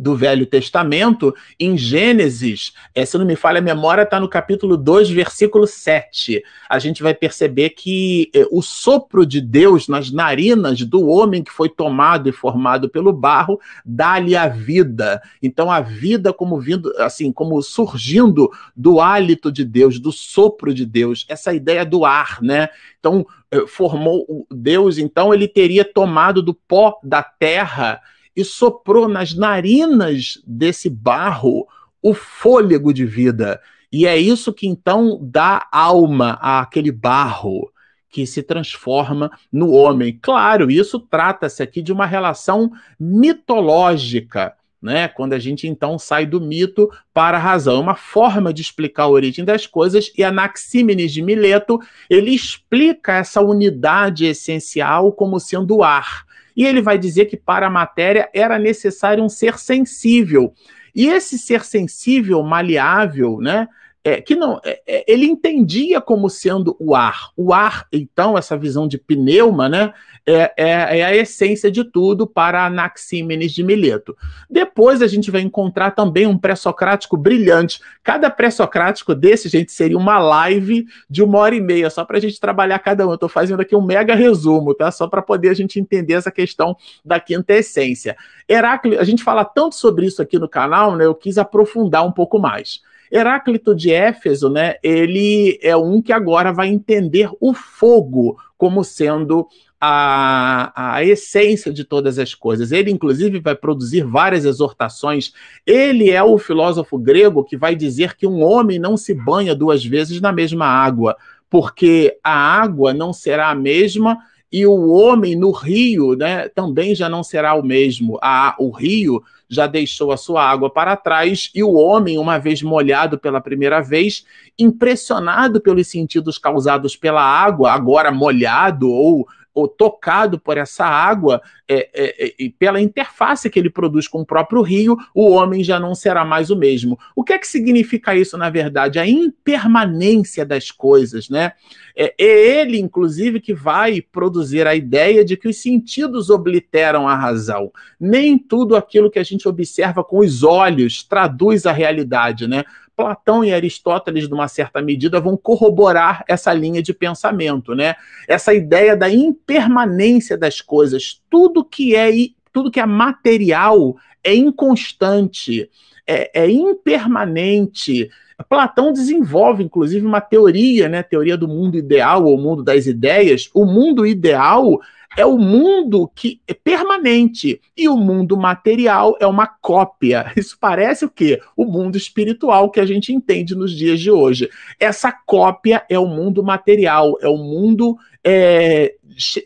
[0.00, 4.74] do Velho Testamento, em Gênesis, é, se não me falha a memória, está no capítulo
[4.74, 6.42] 2, versículo 7.
[6.70, 11.52] A gente vai perceber que é, o sopro de Deus nas narinas do homem que
[11.52, 15.20] foi tomado e formado pelo barro dá-lhe a vida.
[15.42, 20.86] Então, a vida como vindo, assim, como surgindo do hálito de Deus, do sopro de
[20.86, 22.70] Deus, essa ideia do ar, né?
[22.98, 28.00] Então, é, formou Deus, então ele teria tomado do pó da terra
[28.34, 31.66] e soprou nas narinas desse barro
[32.02, 33.60] o fôlego de vida.
[33.92, 37.70] E é isso que então dá alma àquele barro
[38.08, 40.18] que se transforma no homem.
[40.20, 45.08] Claro, isso trata-se aqui de uma relação mitológica, né?
[45.08, 49.04] Quando a gente então sai do mito para a razão, é uma forma de explicar
[49.04, 51.78] a origem das coisas e Anaxímenes de Mileto,
[52.08, 56.24] ele explica essa unidade essencial como sendo o ar.
[56.60, 60.52] E ele vai dizer que para a matéria era necessário um ser sensível.
[60.94, 63.66] E esse ser sensível, maleável, né?
[64.02, 67.30] É, que não, é, é, ele entendia como sendo o ar.
[67.36, 69.92] O ar, então, essa visão de pneuma, né,
[70.26, 74.16] é, é, é a essência de tudo para Anaxímenes de Mileto.
[74.48, 77.80] Depois a gente vai encontrar também um pré-socrático brilhante.
[78.02, 82.20] Cada pré-socrático desse, gente, seria uma live de uma hora e meia, só para a
[82.20, 83.10] gente trabalhar cada um.
[83.10, 84.90] Eu estou fazendo aqui um mega resumo, tá?
[84.90, 86.74] Só para poder a gente entender essa questão
[87.04, 88.16] da quinta essência.
[88.48, 91.04] Heráclito, a gente fala tanto sobre isso aqui no canal, né?
[91.04, 92.80] Eu quis aprofundar um pouco mais.
[93.10, 99.48] Heráclito de Éfeso, né, ele é um que agora vai entender o fogo como sendo
[99.80, 102.70] a, a essência de todas as coisas.
[102.70, 105.32] Ele, inclusive, vai produzir várias exortações.
[105.66, 109.84] Ele é o filósofo grego que vai dizer que um homem não se banha duas
[109.84, 111.16] vezes na mesma água,
[111.48, 114.18] porque a água não será a mesma
[114.52, 118.18] e o homem no rio né, também já não será o mesmo.
[118.20, 122.62] A, o rio já deixou a sua água para trás, e o homem, uma vez
[122.62, 124.24] molhado pela primeira vez,
[124.58, 129.26] impressionado pelos sentidos causados pela água, agora molhado ou,
[129.60, 134.26] ou tocado por essa água é, é, e pela interface que ele produz com o
[134.26, 136.98] próprio rio, o homem já não será mais o mesmo.
[137.14, 138.98] O que é que significa isso, na verdade?
[138.98, 141.52] A impermanência das coisas, né?
[141.96, 147.14] É, é ele, inclusive, que vai produzir a ideia de que os sentidos obliteram a
[147.14, 147.70] razão.
[148.00, 152.64] Nem tudo aquilo que a gente observa com os olhos traduz a realidade, né?
[153.00, 157.94] Platão e Aristóteles, de uma certa medida, vão corroborar essa linha de pensamento, né?
[158.28, 161.22] Essa ideia da impermanência das coisas.
[161.30, 162.10] Tudo que é
[162.52, 165.70] tudo que é material é inconstante,
[166.06, 168.10] é, é impermanente.
[168.46, 171.02] Platão desenvolve, inclusive, uma teoria, né?
[171.02, 173.48] Teoria do mundo ideal ou mundo das ideias.
[173.54, 174.78] O mundo ideal
[175.16, 180.32] é o mundo que é permanente e o mundo material é uma cópia.
[180.36, 181.40] Isso parece o quê?
[181.56, 184.48] O mundo espiritual que a gente entende nos dias de hoje.
[184.78, 188.94] Essa cópia é o mundo material, é o mundo é,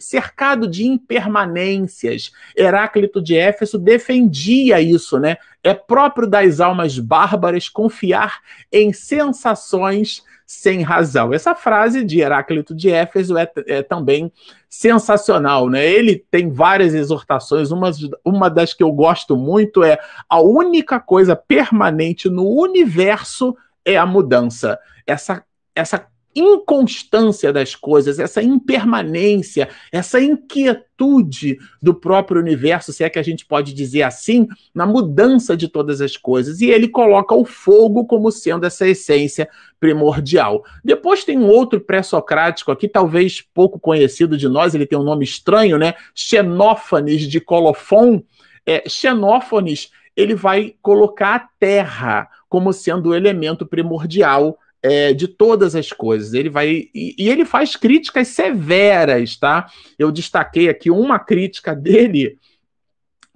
[0.01, 2.33] cercado de impermanências.
[2.57, 5.37] Heráclito de Éfeso defendia isso, né?
[5.63, 8.41] É próprio das almas bárbaras confiar
[8.71, 10.23] em sensações
[10.55, 11.33] sem razão.
[11.33, 14.33] Essa frase de Heráclito de Éfeso é, é também
[14.69, 15.85] sensacional, né?
[15.87, 17.91] Ele tem várias exortações, uma,
[18.25, 19.99] uma das que eu gosto muito é
[20.29, 24.79] a única coisa permanente no universo é a mudança.
[25.07, 25.45] Essa,
[25.75, 33.23] essa inconstância das coisas, essa impermanência, essa inquietude do próprio universo, se é que a
[33.23, 36.61] gente pode dizer assim, na mudança de todas as coisas.
[36.61, 40.65] E ele coloca o fogo como sendo essa essência primordial.
[40.85, 45.25] Depois tem um outro pré-socrático aqui, talvez pouco conhecido de nós, ele tem um nome
[45.25, 45.95] estranho, né?
[46.15, 48.23] Xenófanes de Colofon.
[48.67, 55.75] É, Xenófanes, ele vai colocar a terra como sendo o elemento primordial é, de todas
[55.75, 56.35] as coisas.
[56.35, 59.67] Ele vai e, e, ele faz críticas severas, tá?
[59.99, 62.39] Eu destaquei aqui uma crítica dele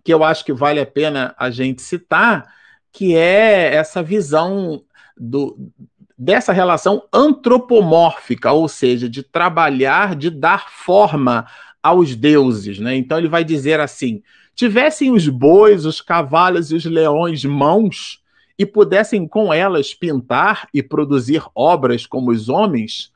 [0.05, 2.47] que eu acho que vale a pena a gente citar,
[2.93, 4.83] que é essa visão
[5.17, 5.71] do,
[6.17, 11.47] dessa relação antropomórfica, ou seja, de trabalhar, de dar forma
[11.83, 12.95] aos deuses, né?
[12.95, 14.23] Então ele vai dizer assim:
[14.55, 18.23] tivessem os bois, os cavalos e os leões mãos,
[18.59, 23.13] e pudessem com elas pintar e produzir obras como os homens,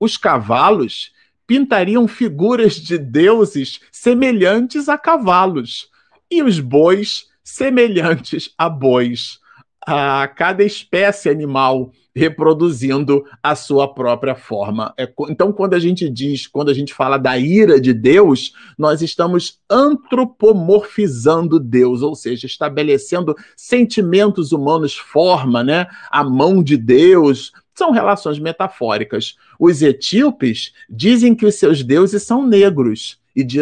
[0.00, 1.12] os cavalos
[1.46, 5.88] pintariam figuras de deuses semelhantes a cavalos,
[6.30, 9.38] e os bois semelhantes a bois.
[9.86, 14.94] A cada espécie animal reproduzindo a sua própria forma.
[14.96, 19.02] É, então, quando a gente diz, quando a gente fala da ira de Deus, nós
[19.02, 25.86] estamos antropomorfizando Deus, ou seja, estabelecendo sentimentos humanos, forma, né?
[26.10, 27.52] A mão de Deus.
[27.74, 29.34] São relações metafóricas.
[29.58, 33.58] Os etíopes dizem que os seus deuses são negros e de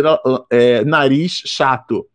[0.51, 2.07] é, nariz chato.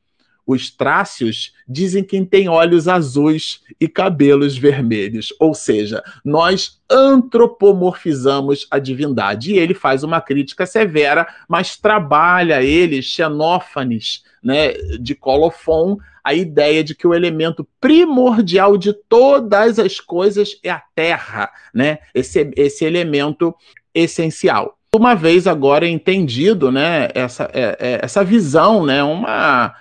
[0.48, 5.34] Os trácios dizem quem tem olhos azuis e cabelos vermelhos.
[5.42, 9.52] Ou seja, nós antropomorfizamos a divindade.
[9.52, 16.84] E ele faz uma crítica severa, mas trabalha ele, Xenófanes, né, de Colofon, a ideia
[16.84, 22.00] de que o elemento primordial de todas as coisas é a terra, né?
[22.14, 23.56] Esse, esse elemento
[23.94, 24.78] essencial.
[24.94, 29.74] Uma vez agora entendido, né, essa, é, é, essa visão, né, uma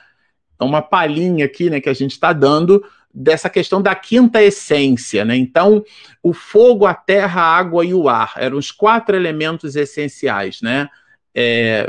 [0.65, 2.83] uma palhinha aqui, né, que a gente está dando
[3.13, 5.35] dessa questão da quinta essência, né?
[5.37, 5.83] Então,
[6.23, 10.89] o fogo, a terra, a água e o ar eram os quatro elementos essenciais, né?
[11.35, 11.89] É,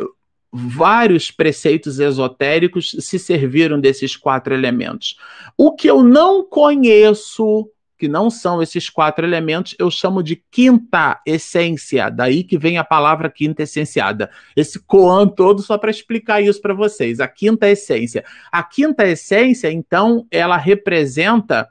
[0.52, 5.18] vários preceitos esotéricos se serviram desses quatro elementos.
[5.58, 11.20] O que eu não conheço que não são esses quatro elementos, eu chamo de quinta
[11.26, 12.10] essência.
[12.10, 14.30] Daí que vem a palavra quinta essenciada.
[14.56, 17.20] Esse koan todo só para explicar isso para vocês.
[17.20, 18.24] A quinta essência.
[18.52, 21.68] A quinta essência, então, ela representa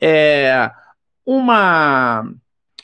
[0.00, 0.70] é,
[1.24, 2.24] uma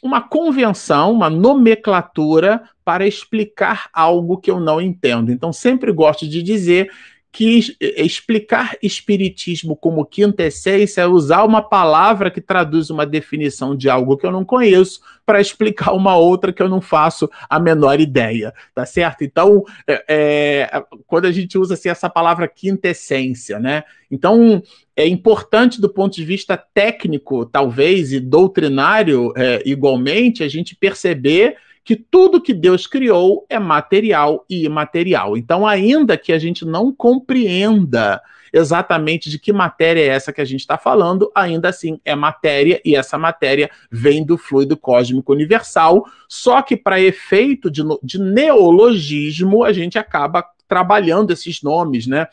[0.04, 5.32] uma convenção, uma nomenclatura para explicar algo que eu não entendo.
[5.32, 6.90] Então, sempre gosto de dizer
[7.34, 14.16] que explicar espiritismo como quintessência é usar uma palavra que traduz uma definição de algo
[14.16, 18.54] que eu não conheço para explicar uma outra que eu não faço a menor ideia,
[18.72, 19.24] tá certo?
[19.24, 23.82] Então, é, é, quando a gente usa assim, essa palavra quintessência, né?
[24.08, 24.62] Então,
[24.94, 31.56] é importante do ponto de vista técnico, talvez, e doutrinário, é, igualmente, a gente perceber
[31.84, 35.36] que tudo que Deus criou é material e imaterial.
[35.36, 40.44] Então, ainda que a gente não compreenda exatamente de que matéria é essa que a
[40.44, 46.06] gente está falando, ainda assim é matéria, e essa matéria vem do fluido cósmico universal,
[46.28, 52.28] só que para efeito de, de neologismo, a gente acaba trabalhando esses nomes, né?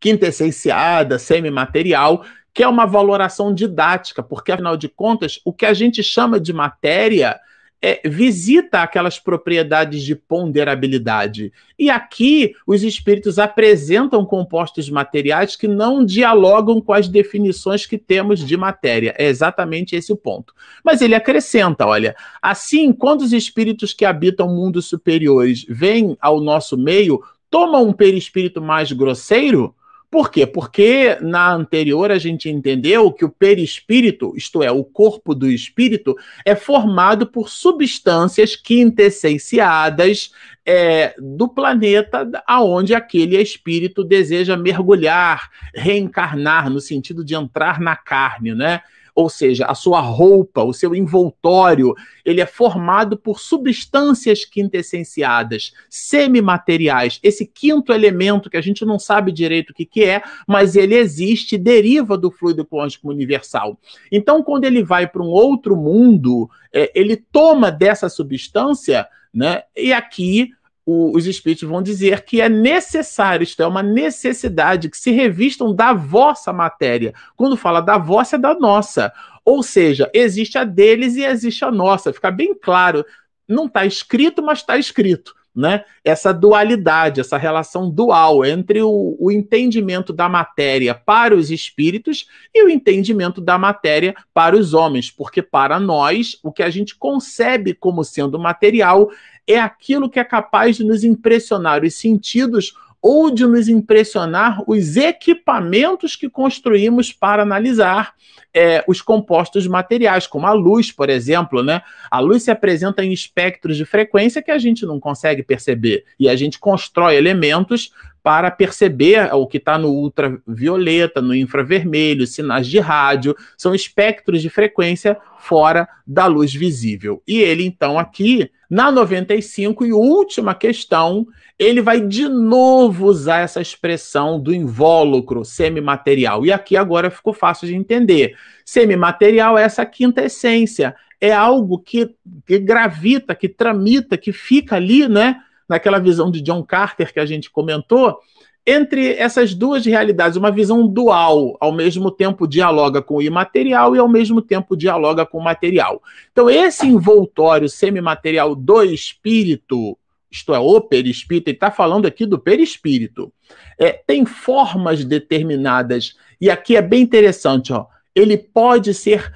[0.00, 6.02] Quintessenciada, semimaterial, que é uma valoração didática, porque afinal de contas, o que a gente
[6.02, 7.38] chama de matéria
[7.86, 11.52] é, visita aquelas propriedades de ponderabilidade.
[11.78, 18.40] E aqui os espíritos apresentam compostos materiais que não dialogam com as definições que temos
[18.40, 19.14] de matéria.
[19.18, 20.54] É exatamente esse o ponto.
[20.82, 26.78] Mas ele acrescenta: olha, assim, quando os espíritos que habitam mundos superiores vêm ao nosso
[26.78, 29.74] meio, tomam um perispírito mais grosseiro
[30.14, 30.46] por quê?
[30.46, 36.16] Porque na anterior a gente entendeu que o perispírito, isto é, o corpo do espírito,
[36.44, 40.30] é formado por substâncias quintessenciadas
[40.64, 48.54] é, do planeta aonde aquele espírito deseja mergulhar, reencarnar, no sentido de entrar na carne,
[48.54, 48.82] né?
[49.14, 51.94] Ou seja, a sua roupa, o seu envoltório,
[52.24, 57.20] ele é formado por substâncias quintessenciadas, semimateriais.
[57.22, 60.96] Esse quinto elemento que a gente não sabe direito o que, que é, mas ele
[60.96, 63.78] existe, deriva do fluido quântico universal.
[64.10, 69.62] Então, quando ele vai para um outro mundo, é, ele toma dessa substância, né?
[69.76, 70.50] E aqui
[70.86, 75.74] o, os espíritos vão dizer que é necessário, isto é uma necessidade, que se revistam
[75.74, 77.14] da vossa matéria.
[77.36, 79.12] Quando fala da vossa, é da nossa.
[79.44, 82.12] Ou seja, existe a deles e existe a nossa.
[82.12, 83.04] Fica bem claro.
[83.48, 85.34] Não está escrito, mas está escrito.
[85.54, 85.84] Né?
[86.02, 92.64] Essa dualidade, essa relação dual entre o, o, entendimento da matéria para os espíritos e
[92.64, 97.72] o entendimento da matéria para os homens, porque para nós o que a gente concebe
[97.72, 99.08] como sendo material
[99.46, 104.96] é aquilo que é capaz de nos impressionar os sentidos ou de nos impressionar os
[104.96, 108.14] equipamentos que construímos para analisar
[108.54, 111.82] é, os compostos materiais, como a luz, por exemplo, né?
[112.10, 116.28] A luz se apresenta em espectros de frequência que a gente não consegue perceber e
[116.30, 117.92] a gente constrói elementos
[118.24, 124.48] para perceber o que está no ultravioleta, no infravermelho, sinais de rádio, são espectros de
[124.48, 127.22] frequência fora da luz visível.
[127.28, 131.26] E ele, então, aqui, na 95, e última questão,
[131.58, 136.46] ele vai de novo usar essa expressão do invólucro semimaterial.
[136.46, 138.38] E aqui agora ficou fácil de entender.
[138.64, 142.08] Semimaterial é essa quinta essência, é algo que,
[142.46, 145.42] que gravita, que tramita, que fica ali, né?
[145.68, 148.18] Naquela visão de John Carter que a gente comentou,
[148.66, 153.98] entre essas duas realidades, uma visão dual, ao mesmo tempo dialoga com o imaterial e
[153.98, 156.02] ao mesmo tempo dialoga com o material.
[156.32, 159.98] Então, esse envoltório semimaterial do espírito,
[160.30, 163.30] isto é, o perispírito, ele está falando aqui do perispírito,
[163.78, 169.30] é, tem formas determinadas, e aqui é bem interessante, ó, ele pode ser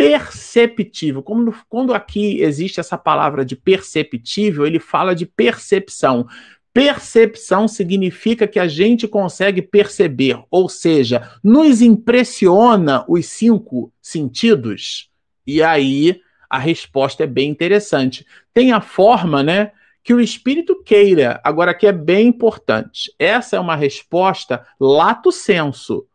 [0.00, 1.22] perceptível.
[1.22, 6.26] Como, quando aqui existe essa palavra de perceptível, ele fala de percepção.
[6.72, 15.10] Percepção significa que a gente consegue perceber, ou seja, nos impressiona os cinco sentidos.
[15.46, 18.24] E aí a resposta é bem interessante.
[18.54, 19.72] Tem a forma, né?
[20.02, 21.38] Que o espírito queira.
[21.44, 23.12] Agora, aqui é bem importante.
[23.18, 26.06] Essa é uma resposta lato senso,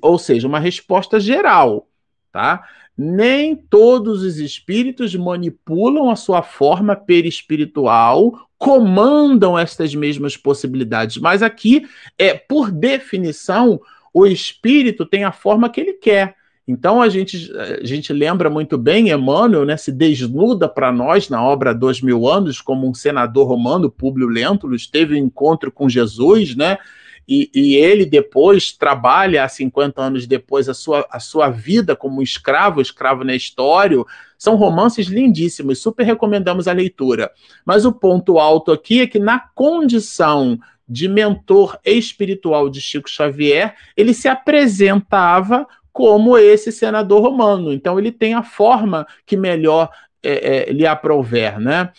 [0.00, 1.88] ou seja, uma resposta geral,
[2.32, 2.66] tá?
[3.02, 11.16] Nem todos os espíritos manipulam a sua forma perispiritual, comandam estas mesmas possibilidades.
[11.16, 11.84] Mas aqui,
[12.16, 13.80] é por definição,
[14.14, 16.36] o espírito tem a forma que ele quer.
[16.66, 21.42] Então a gente, a gente lembra muito bem, Emmanuel né, se desnuda para nós na
[21.42, 26.54] obra Dois Mil Anos, como um senador romano, Públio Lentulus, teve um encontro com Jesus,
[26.54, 26.78] né?
[27.26, 32.22] E, e, ele depois trabalha, há 50 anos depois, a sua, a sua vida como
[32.22, 34.02] escravo, escravo na história.
[34.36, 37.30] São romances lindíssimos, super recomendamos a leitura.
[37.64, 40.58] Mas o ponto alto aqui é que, na condição
[40.88, 47.72] de mentor espiritual de Chico Xavier, ele se apresentava como esse senador romano.
[47.72, 49.90] Então, ele tem a forma que melhor
[50.22, 51.90] é, é, lhe aprouver, né?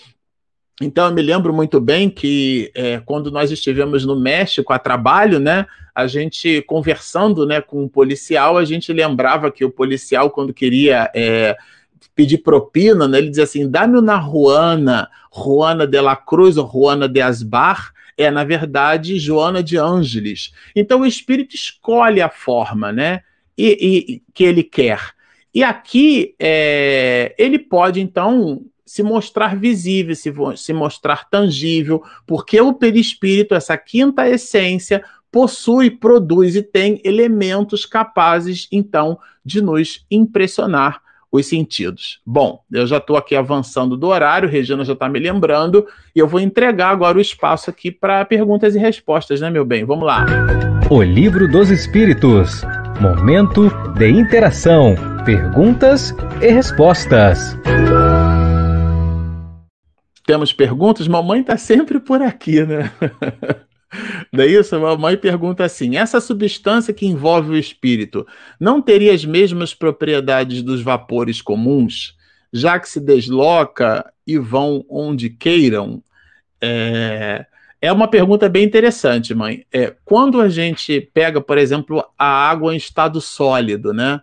[0.82, 5.40] Então, eu me lembro muito bem que é, quando nós estivemos no México a trabalho,
[5.40, 10.54] né, a gente conversando né, com um policial, a gente lembrava que o policial, quando
[10.54, 11.56] queria é,
[12.16, 17.08] pedir propina, né, ele dizia assim: dá-me na Juana, Juana de la Cruz ou Juana
[17.08, 20.54] de Asbar, é, na verdade, Joana de Ângeles.
[20.76, 23.22] Então, o espírito escolhe a forma né,
[23.56, 25.00] e, e que ele quer.
[25.54, 32.74] E aqui, é, ele pode, então, se mostrar visível, se, se mostrar tangível, porque o
[32.74, 41.48] perispírito, essa quinta essência, possui, produz e tem elementos capazes, então, de nos impressionar os
[41.48, 42.22] sentidos.
[42.24, 46.28] Bom, eu já estou aqui avançando do horário, Regina já está me lembrando, e eu
[46.28, 49.84] vou entregar agora o espaço aqui para perguntas e respostas, né, meu bem?
[49.84, 50.26] Vamos lá.
[50.92, 52.62] O Livro dos Espíritos.
[53.02, 54.94] Momento de interação,
[55.26, 57.58] perguntas e respostas.
[60.26, 61.08] Temos perguntas?
[61.08, 62.92] Mamãe está sempre por aqui, né?
[64.32, 64.76] Não é isso?
[64.76, 68.26] A mãe pergunta assim: essa substância que envolve o espírito
[68.60, 72.16] não teria as mesmas propriedades dos vapores comuns,
[72.52, 76.02] já que se desloca e vão onde queiram?
[76.62, 77.46] É,
[77.82, 79.66] é uma pergunta bem interessante, mãe.
[79.72, 84.22] É, quando a gente pega, por exemplo, a água em estado sólido, né?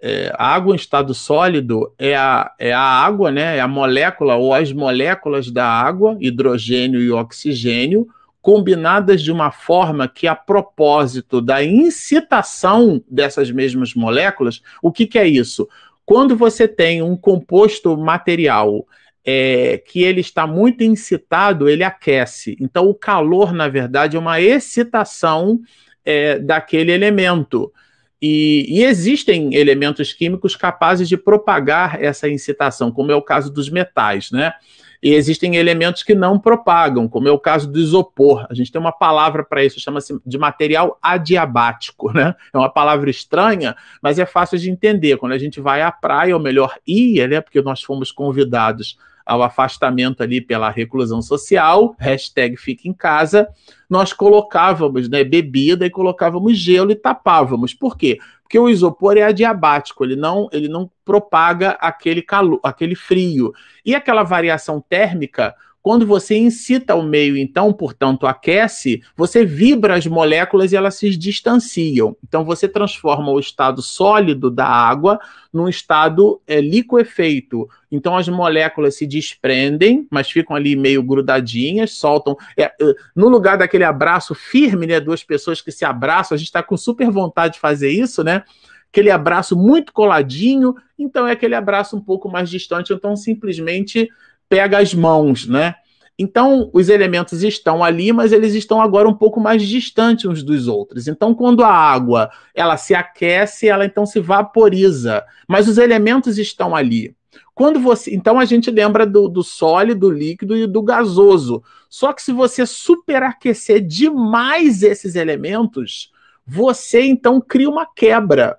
[0.00, 3.56] É, a água em estado sólido é a, é a água, né?
[3.56, 8.06] É a molécula ou as moléculas da água, hidrogênio e oxigênio,
[8.42, 15.18] combinadas de uma forma que, a propósito da incitação dessas mesmas moléculas, o que, que
[15.18, 15.68] é isso?
[16.04, 18.86] Quando você tem um composto material
[19.24, 22.56] é, que ele está muito incitado, ele aquece.
[22.60, 25.58] Então, o calor, na verdade, é uma excitação
[26.04, 27.72] é, daquele elemento.
[28.20, 33.68] E, e, existem elementos químicos capazes de propagar essa incitação, como é o caso dos
[33.68, 34.54] metais, né?
[35.02, 38.46] E existem elementos que não propagam, como é o caso do isopor.
[38.48, 42.34] A gente tem uma palavra para isso, chama-se de material adiabático, né?
[42.52, 45.18] É uma palavra estranha, mas é fácil de entender.
[45.18, 47.40] Quando a gente vai à praia, ou melhor, ia, né?
[47.40, 48.96] Porque nós fomos convidados
[49.26, 53.48] ao afastamento ali pela reclusão social, hashtag fica em casa,
[53.90, 57.74] nós colocávamos né, bebida e colocávamos gelo e tapávamos.
[57.74, 58.18] Por quê?
[58.42, 63.52] Porque o isopor é adiabático, ele não, ele não propaga aquele calor, aquele frio.
[63.84, 65.52] E aquela variação térmica
[65.86, 71.16] quando você incita o meio, então, portanto, aquece, você vibra as moléculas e elas se
[71.16, 72.16] distanciam.
[72.26, 75.20] Então, você transforma o estado sólido da água
[75.52, 77.68] num estado é, liquefeito.
[77.88, 82.36] Então, as moléculas se desprendem, mas ficam ali meio grudadinhas, soltam.
[82.56, 82.72] É, é
[83.14, 84.98] no lugar daquele abraço firme, né?
[84.98, 88.42] Duas pessoas que se abraçam, a gente está com super vontade de fazer isso, né?
[88.90, 94.08] Aquele abraço muito coladinho, então é aquele abraço um pouco mais distante, então simplesmente
[94.48, 95.74] pega as mãos, né?
[96.18, 100.66] Então, os elementos estão ali, mas eles estão agora um pouco mais distantes uns dos
[100.66, 101.06] outros.
[101.06, 106.74] Então, quando a água ela se aquece, ela então se vaporiza, mas os elementos estão
[106.74, 107.14] ali.
[107.54, 111.62] Quando você, então a gente lembra do, do sólido, do líquido e do gasoso.
[111.88, 116.10] Só que se você superaquecer demais esses elementos,
[116.46, 118.58] você então cria uma quebra.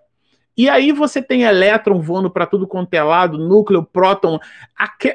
[0.58, 4.40] E aí você tem elétron voando para tudo quanto é lado, núcleo, próton.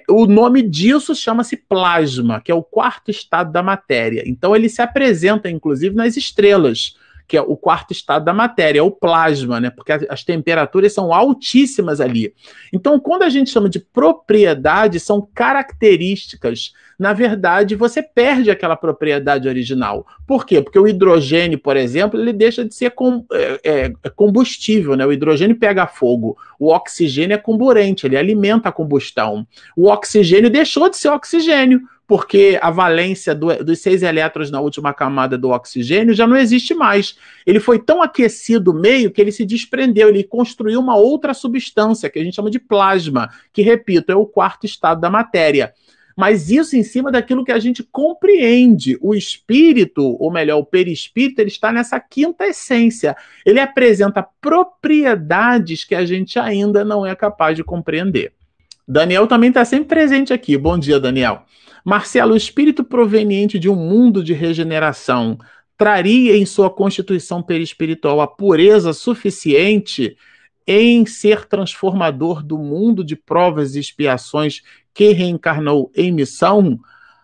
[0.09, 4.23] O nome disso chama-se plasma, que é o quarto estado da matéria.
[4.25, 6.95] Então ele se apresenta, inclusive, nas estrelas
[7.33, 9.71] que é o quarto estado da matéria, é o plasma, né?
[9.71, 12.35] Porque as temperaturas são altíssimas ali.
[12.71, 16.75] Então, quando a gente chama de propriedade, são características.
[17.03, 20.07] Na verdade, você perde aquela propriedade original.
[20.25, 20.63] Por quê?
[20.63, 25.05] Porque o hidrogênio, por exemplo, ele deixa de ser com, é, é, é combustível, né?
[25.05, 29.45] O hidrogênio pega fogo, o oxigênio é comburente, ele alimenta a combustão.
[29.77, 34.95] O oxigênio deixou de ser oxigênio porque a valência do, dos seis elétrons na última
[34.95, 37.17] camada do oxigênio já não existe mais.
[37.45, 42.09] Ele foi tão aquecido o meio que ele se desprendeu, ele construiu uma outra substância,
[42.09, 45.73] que a gente chama de plasma, que, repito, é o quarto estado da matéria.
[46.17, 48.99] Mas isso em cima daquilo que a gente compreende.
[49.01, 53.17] O espírito, ou melhor, o perispírito, ele está nessa quinta essência.
[53.45, 58.33] Ele apresenta propriedades que a gente ainda não é capaz de compreender.
[58.87, 60.57] Daniel também está sempre presente aqui.
[60.57, 61.45] Bom dia, Daniel.
[61.85, 65.39] Marcelo, o espírito proveniente de um mundo de regeneração
[65.77, 70.17] traria em sua constituição perispiritual a pureza suficiente
[70.67, 74.63] em ser transformador do mundo de provas e expiações
[74.95, 76.79] que reencarnou em missão?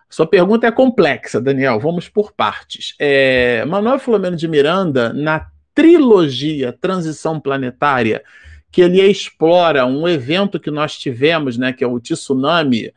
[0.09, 1.79] Sua pergunta é complexa, Daniel.
[1.79, 2.95] Vamos por partes.
[2.97, 8.23] É, Manuel Filomeno de Miranda, na trilogia Transição Planetária,
[8.71, 12.91] que ele explora um evento que nós tivemos, né, que é o tsunami,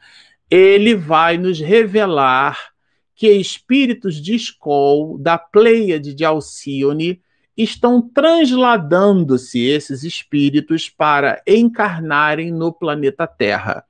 [0.51, 2.73] ele vai nos revelar
[3.15, 7.21] que espíritos de Skoll, da Pleiade de Alcione,
[7.57, 13.85] estão transladando-se esses espíritos para encarnarem no planeta Terra.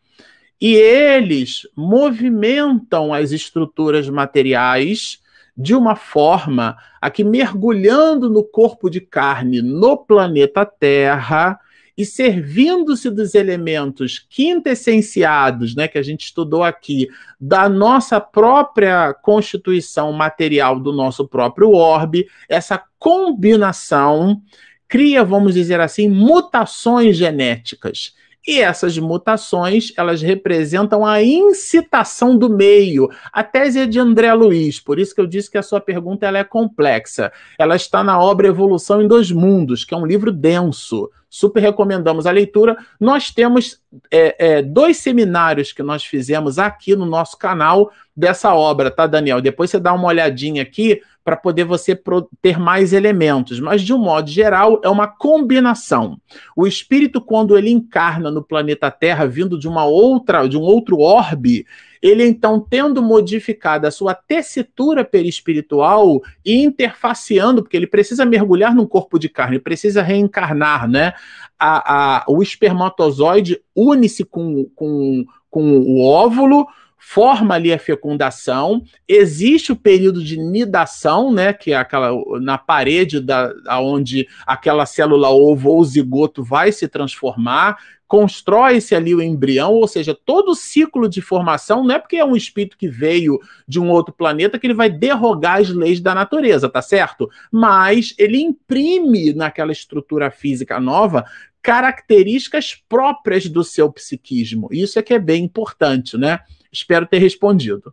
[0.62, 5.20] E eles movimentam as estruturas materiais
[5.56, 11.58] de uma forma a que, mergulhando no corpo de carne no planeta Terra,
[11.98, 17.08] e servindo-se dos elementos quintessenciados, né, que a gente estudou aqui,
[17.40, 24.40] da nossa própria constituição material do nosso próprio orbe, essa combinação
[24.88, 28.14] cria, vamos dizer assim, mutações genéticas.
[28.46, 33.08] E essas mutações, elas representam a incitação do meio.
[33.32, 36.26] A tese é de André Luiz, por isso que eu disse que a sua pergunta
[36.26, 37.32] ela é complexa.
[37.56, 41.08] Ela está na obra Evolução em Dois Mundos, que é um livro denso.
[41.30, 42.76] Super recomendamos a leitura.
[43.00, 43.80] Nós temos
[44.10, 49.40] é, é, dois seminários que nós fizemos aqui no nosso canal dessa obra, tá, Daniel?
[49.40, 52.00] Depois você dá uma olhadinha aqui para poder você
[52.40, 56.18] ter mais elementos, mas de um modo geral é uma combinação.
[56.56, 60.98] O espírito quando ele encarna no planeta Terra vindo de uma outra, de um outro
[60.98, 61.64] orbe,
[62.02, 68.86] ele então tendo modificado a sua tessitura perispiritual e interfaceando, porque ele precisa mergulhar num
[68.86, 71.12] corpo de carne, precisa reencarnar, né?
[71.56, 76.66] A, a, o espermatozoide une-se com, com, com o óvulo,
[77.04, 83.18] forma ali a fecundação, existe o período de nidação, né, que é aquela na parede
[83.18, 87.76] da onde aquela célula ovo ou zigoto vai se transformar,
[88.06, 92.24] constrói-se ali o embrião, ou seja, todo o ciclo de formação não é porque é
[92.24, 96.14] um espírito que veio de um outro planeta que ele vai derrogar as leis da
[96.14, 97.28] natureza, tá certo?
[97.50, 101.24] Mas ele imprime naquela estrutura física nova
[101.60, 104.68] características próprias do seu psiquismo.
[104.70, 106.40] Isso é que é bem importante, né?
[106.72, 107.92] Espero ter respondido.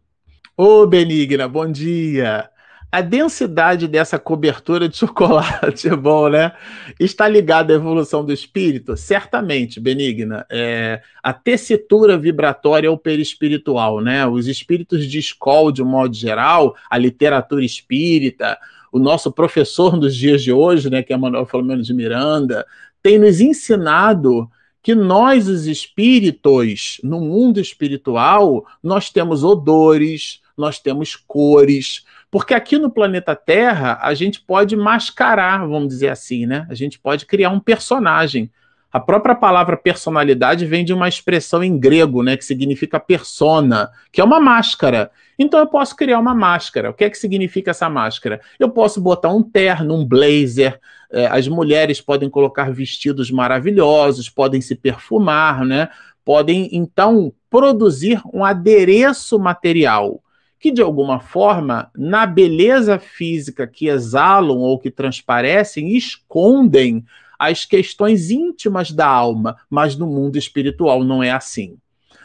[0.55, 2.49] Ô, Benigna, bom dia.
[2.91, 6.53] A densidade dessa cobertura de chocolate, é bom, né?
[6.99, 8.95] Está ligada à evolução do espírito?
[8.95, 10.45] Certamente, Benigna.
[10.49, 14.25] É, a tessitura vibratória ou perispiritual, né?
[14.25, 18.57] Os espíritos de escola, de um modo geral, a literatura espírita,
[18.91, 22.65] o nosso professor dos dias de hoje, né, que é Manuel Filomeno de Miranda,
[23.03, 24.49] tem nos ensinado
[24.81, 32.77] que nós, os espíritos, no mundo espiritual, nós temos odores, nós temos cores, porque aqui
[32.77, 36.67] no planeta Terra a gente pode mascarar, vamos dizer assim, né?
[36.69, 38.49] A gente pode criar um personagem.
[38.91, 44.19] A própria palavra personalidade vem de uma expressão em grego, né, que significa persona, que
[44.19, 45.11] é uma máscara.
[45.37, 46.89] Então eu posso criar uma máscara.
[46.89, 48.41] O que é que significa essa máscara?
[48.59, 50.79] Eu posso botar um terno, um blazer.
[51.11, 55.89] Eh, as mulheres podem colocar vestidos maravilhosos, podem se perfumar, né?
[56.25, 60.21] Podem então produzir um adereço material
[60.59, 67.05] que de alguma forma, na beleza física que exalam ou que transparecem, escondem
[67.39, 71.77] as questões íntimas da alma, mas no mundo espiritual não é assim.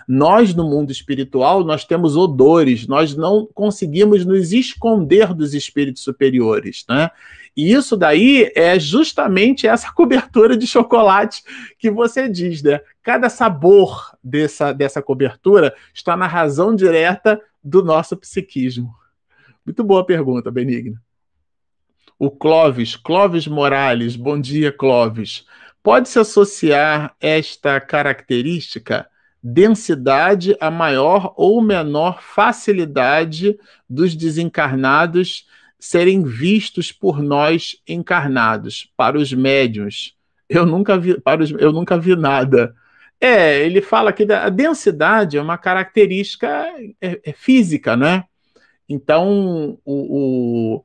[0.06, 6.84] Nós, no mundo espiritual, nós temos odores, nós não conseguimos nos esconder dos espíritos superiores,
[6.88, 7.10] né?
[7.56, 11.42] E isso daí é justamente essa cobertura de chocolate
[11.78, 12.80] que você diz, né?
[13.02, 18.92] Cada sabor dessa, dessa cobertura está na razão direta do nosso psiquismo.
[19.64, 21.00] Muito boa pergunta, Benigna.
[22.18, 25.44] O Clóvis, Clóvis Morales, bom dia, Clóvis.
[25.82, 29.06] Pode-se associar esta característica,
[29.42, 33.58] densidade, a maior ou menor facilidade
[33.90, 35.46] dos desencarnados
[35.78, 40.14] serem vistos por nós encarnados, para os médiuns.
[40.48, 42.74] Eu nunca vi, para os, eu nunca vi nada.
[43.20, 46.46] É, ele fala que a densidade é uma característica
[47.00, 48.24] é, é física, né?
[48.88, 50.84] Então, o, o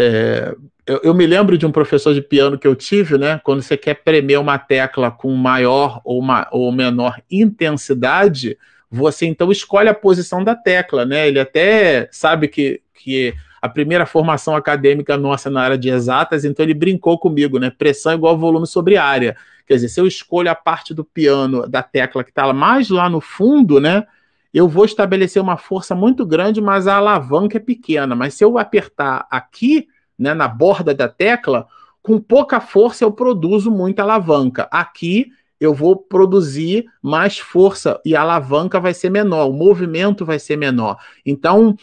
[0.00, 0.54] é,
[0.86, 3.40] eu, eu, me lembro de um professor de piano que eu tive, né?
[3.42, 8.56] Quando você quer premer uma tecla com maior ou, uma, ou menor intensidade,
[8.88, 11.26] você então escolhe a posição da tecla, né?
[11.26, 16.64] Ele até sabe que, que a primeira formação acadêmica nossa na área de exatas, então
[16.64, 17.68] ele brincou comigo, né?
[17.76, 19.36] Pressão igual volume sobre área.
[19.66, 23.10] Quer dizer, se eu escolho a parte do piano, da tecla que está mais lá
[23.10, 24.06] no fundo, né?
[24.52, 28.14] Eu vou estabelecer uma força muito grande, mas a alavanca é pequena.
[28.14, 29.88] Mas se eu apertar aqui,
[30.18, 31.66] né, na borda da tecla,
[32.02, 34.68] com pouca força eu produzo muita alavanca.
[34.70, 35.30] Aqui
[35.60, 40.56] eu vou produzir mais força e a alavanca vai ser menor, o movimento vai ser
[40.56, 40.96] menor.
[41.26, 41.76] Então,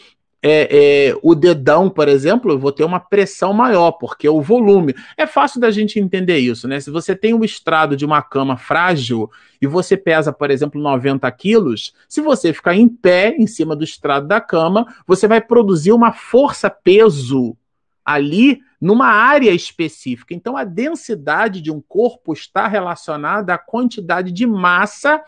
[0.48, 4.94] é, é, o dedão, por exemplo, eu vou ter uma pressão maior, porque o volume.
[5.16, 6.78] É fácil da gente entender isso, né?
[6.78, 9.28] Se você tem o estrado de uma cama frágil
[9.60, 13.82] e você pesa, por exemplo, 90 quilos, se você ficar em pé em cima do
[13.82, 17.56] estrado da cama, você vai produzir uma força-peso
[18.04, 20.32] ali numa área específica.
[20.32, 25.20] Então, a densidade de um corpo está relacionada à quantidade de massa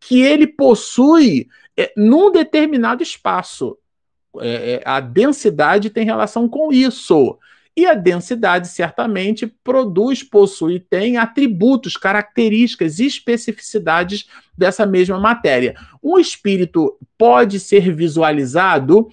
[0.00, 3.76] que ele possui é, num determinado espaço
[4.40, 7.38] é, é, a densidade tem relação com isso.
[7.74, 14.26] E a densidade, certamente, produz, possui, tem atributos, características, especificidades
[14.56, 15.74] dessa mesma matéria.
[16.02, 19.08] Um espírito pode ser visualizado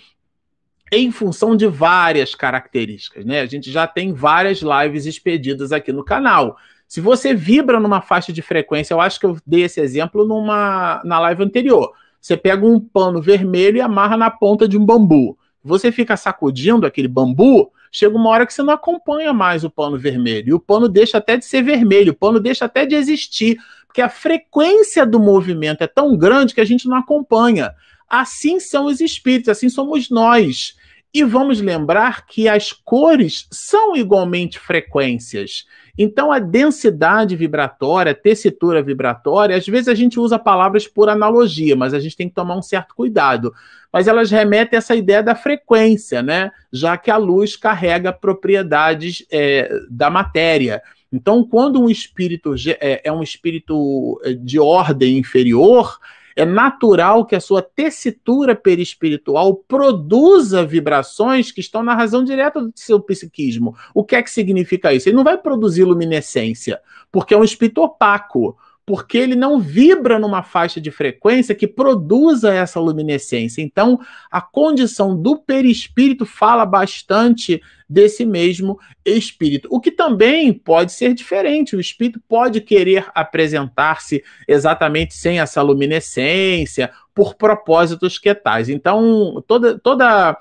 [0.91, 3.41] em função de várias características, né?
[3.41, 6.57] A gente já tem várias lives expedidas aqui no canal.
[6.87, 11.01] Se você vibra numa faixa de frequência, eu acho que eu dei esse exemplo numa
[11.05, 11.93] na live anterior.
[12.19, 15.37] Você pega um pano vermelho e amarra na ponta de um bambu.
[15.63, 19.97] Você fica sacudindo aquele bambu, chega uma hora que você não acompanha mais o pano
[19.97, 20.49] vermelho.
[20.49, 23.57] E o pano deixa até de ser vermelho, o pano deixa até de existir,
[23.87, 27.73] porque a frequência do movimento é tão grande que a gente não acompanha.
[28.07, 30.75] Assim são os espíritos, assim somos nós.
[31.11, 35.65] E vamos lembrar que as cores são igualmente frequências.
[35.97, 41.75] Então, a densidade vibratória, a tessitura vibratória, às vezes a gente usa palavras por analogia,
[41.75, 43.51] mas a gente tem que tomar um certo cuidado.
[43.91, 46.51] Mas elas remetem a essa ideia da frequência, né?
[46.71, 50.81] Já que a luz carrega propriedades é, da matéria.
[51.11, 55.97] Então, quando um espírito é, é um espírito é, de ordem inferior,
[56.39, 62.71] é natural que a sua tessitura perispiritual produza vibrações que estão na razão direta do
[62.75, 63.75] seu psiquismo.
[63.93, 65.09] O que é que significa isso?
[65.09, 66.79] Ele não vai produzir luminescência,
[67.11, 68.57] porque é um espírito opaco
[68.89, 73.61] porque ele não vibra numa faixa de frequência que produza essa luminescência.
[73.61, 73.99] Então,
[74.31, 79.67] a condição do perispírito fala bastante desse mesmo espírito.
[79.71, 81.75] O que também pode ser diferente.
[81.75, 88.69] O espírito pode querer apresentar-se exatamente sem essa luminescência, por propósitos que tais.
[88.69, 90.35] Então, toda, toda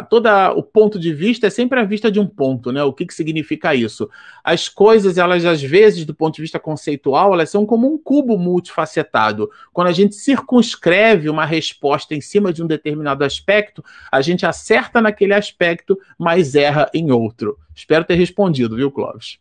[0.00, 0.26] todo
[0.56, 2.82] o ponto de vista é sempre a vista de um ponto, né?
[2.82, 4.08] O que, que significa isso?
[4.42, 8.38] As coisas, elas às vezes, do ponto de vista conceitual, elas são como um cubo
[8.38, 9.50] multifacetado.
[9.72, 15.00] Quando a gente circunscreve uma resposta em cima de um determinado aspecto, a gente acerta
[15.00, 17.58] naquele aspecto, mas erra em outro.
[17.74, 19.38] Espero ter respondido, viu, Clóvis?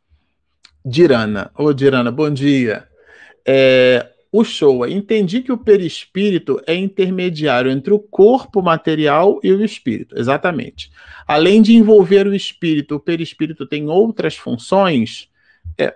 [0.84, 1.52] Dirana.
[1.56, 2.88] Ô, Dirana, bom dia.
[3.46, 9.64] É, o Showa, entendi que o perispírito é intermediário entre o corpo material e o
[9.64, 10.18] espírito.
[10.18, 10.90] Exatamente.
[11.28, 15.30] Além de envolver o espírito, o perispírito tem outras funções?
[15.78, 15.96] É,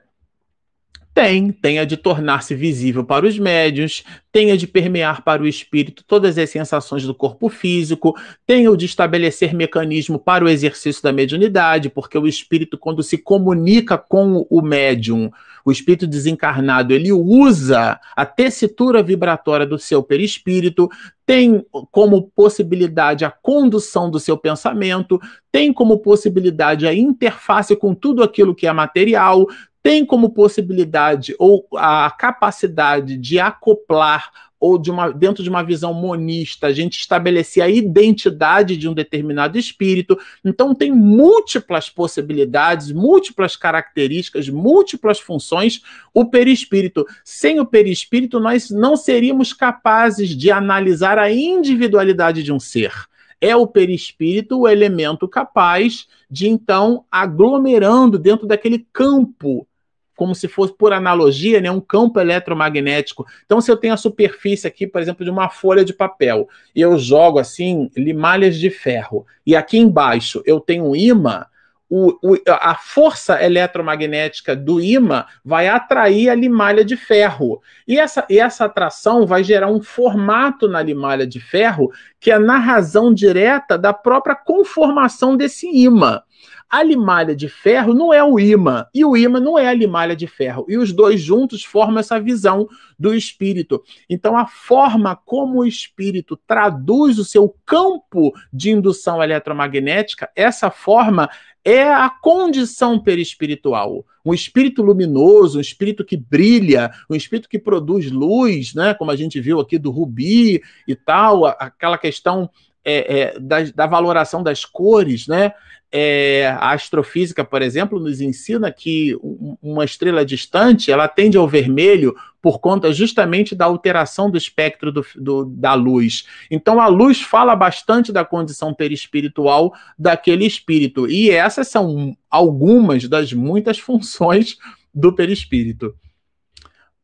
[1.15, 4.03] tem, tem a de tornar-se visível para os médios,
[4.33, 8.13] tem a de permear para o espírito todas as sensações do corpo físico,
[8.45, 13.17] tem o de estabelecer mecanismo para o exercício da mediunidade, porque o espírito, quando se
[13.17, 15.31] comunica com o médium,
[15.63, 20.89] o espírito desencarnado, ele usa a tessitura vibratória do seu perispírito,
[21.25, 25.17] tem como possibilidade a condução do seu pensamento,
[25.49, 29.47] tem como possibilidade a interface com tudo aquilo que é material,
[29.85, 35.93] tem como possibilidade ou a capacidade de acoplar ou de uma, dentro de uma visão
[35.93, 40.17] monista, a gente estabelecer a identidade de um determinado espírito.
[40.43, 47.05] Então, tem múltiplas possibilidades, múltiplas características, múltiplas funções o perispírito.
[47.23, 52.91] Sem o perispírito, nós não seríamos capazes de analisar a individualidade de um ser.
[53.39, 59.67] É o perispírito o elemento capaz de, então, aglomerando dentro daquele campo
[60.15, 63.25] como se fosse por analogia, né, um campo eletromagnético.
[63.45, 66.81] Então, se eu tenho a superfície aqui, por exemplo, de uma folha de papel, e
[66.81, 71.45] eu jogo assim limalhas de ferro, e aqui embaixo eu tenho um imã,
[71.89, 77.61] o, o, a força eletromagnética do imã vai atrair a limalha de ferro.
[77.87, 82.39] E essa, e essa atração vai gerar um formato na limalha de ferro que é
[82.39, 86.21] na razão direta da própria conformação desse imã.
[86.69, 90.15] A limalha de ferro não é o imã, e o imã não é a limalha
[90.15, 90.65] de ferro.
[90.67, 93.83] E os dois juntos formam essa visão do espírito.
[94.09, 101.29] Então, a forma como o espírito traduz o seu campo de indução eletromagnética, essa forma
[101.63, 104.05] é a condição perispiritual.
[104.23, 108.93] Um espírito luminoso, um espírito que brilha, um espírito que produz luz, né?
[108.93, 112.49] como a gente viu aqui do rubi e tal, aquela questão
[112.85, 115.53] é, é, da, da, valoração das cores, né?
[115.97, 119.17] É, a astrofísica, por exemplo, nos ensina que
[119.61, 125.05] uma estrela distante ela tende ao vermelho por conta justamente da alteração do espectro do,
[125.15, 126.25] do, da luz.
[126.51, 131.09] Então, a luz fala bastante da condição perispiritual daquele espírito.
[131.09, 134.57] E essas são algumas das muitas funções
[134.93, 135.95] do perispírito.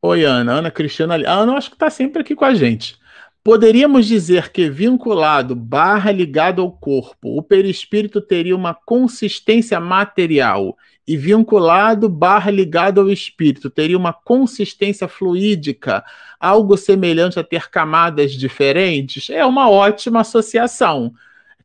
[0.02, 0.52] Oi, Ana.
[0.52, 1.16] Ana Cristina.
[1.16, 3.00] Ana, acho que está sempre aqui com a gente.
[3.44, 10.78] Poderíamos dizer que vinculado barra ligado ao corpo, o perispírito teria uma consistência material
[11.08, 16.04] e vinculado barra ligado ao espírito teria uma consistência fluídica,
[16.39, 19.30] algo semelhante a ter camadas diferentes?
[19.30, 21.12] É uma ótima associação.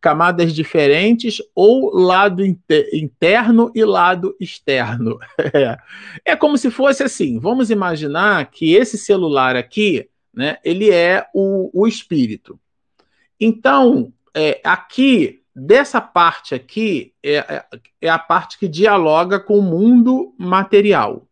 [0.00, 5.18] camadas diferentes ou lado interno e lado externo.
[6.24, 6.36] É.
[6.36, 7.38] como se fosse assim.
[7.38, 12.60] Vamos imaginar que esse celular aqui, né, ele é o, o espírito.
[13.40, 17.64] Então, é, aqui dessa parte aqui é, é,
[18.02, 21.26] é a parte que dialoga com o mundo material.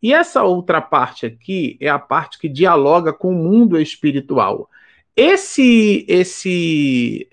[0.00, 4.70] E essa outra parte aqui é a parte que dialoga com o mundo espiritual.
[5.16, 7.28] Esse esse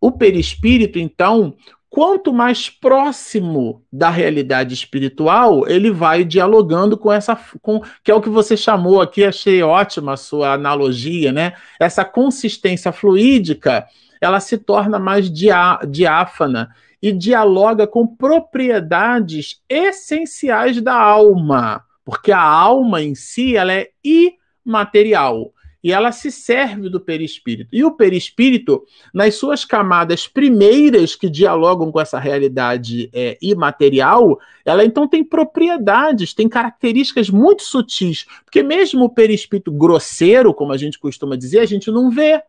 [0.00, 1.56] o perispírito, então,
[1.90, 8.20] quanto mais próximo da realidade espiritual, ele vai dialogando com essa com que é o
[8.20, 11.54] que você chamou aqui, achei ótima a sua analogia, né?
[11.80, 13.86] Essa consistência fluídica,
[14.20, 22.42] ela se torna mais diá, diáfana e dialoga com propriedades essenciais da alma, porque a
[22.42, 25.52] alma em si ela é imaterial
[25.82, 27.70] e ela se serve do perispírito.
[27.72, 34.84] E o perispírito, nas suas camadas primeiras que dialogam com essa realidade é, imaterial, ela
[34.84, 40.98] então tem propriedades, tem características muito sutis, porque mesmo o perispírito grosseiro, como a gente
[40.98, 42.42] costuma dizer, a gente não vê.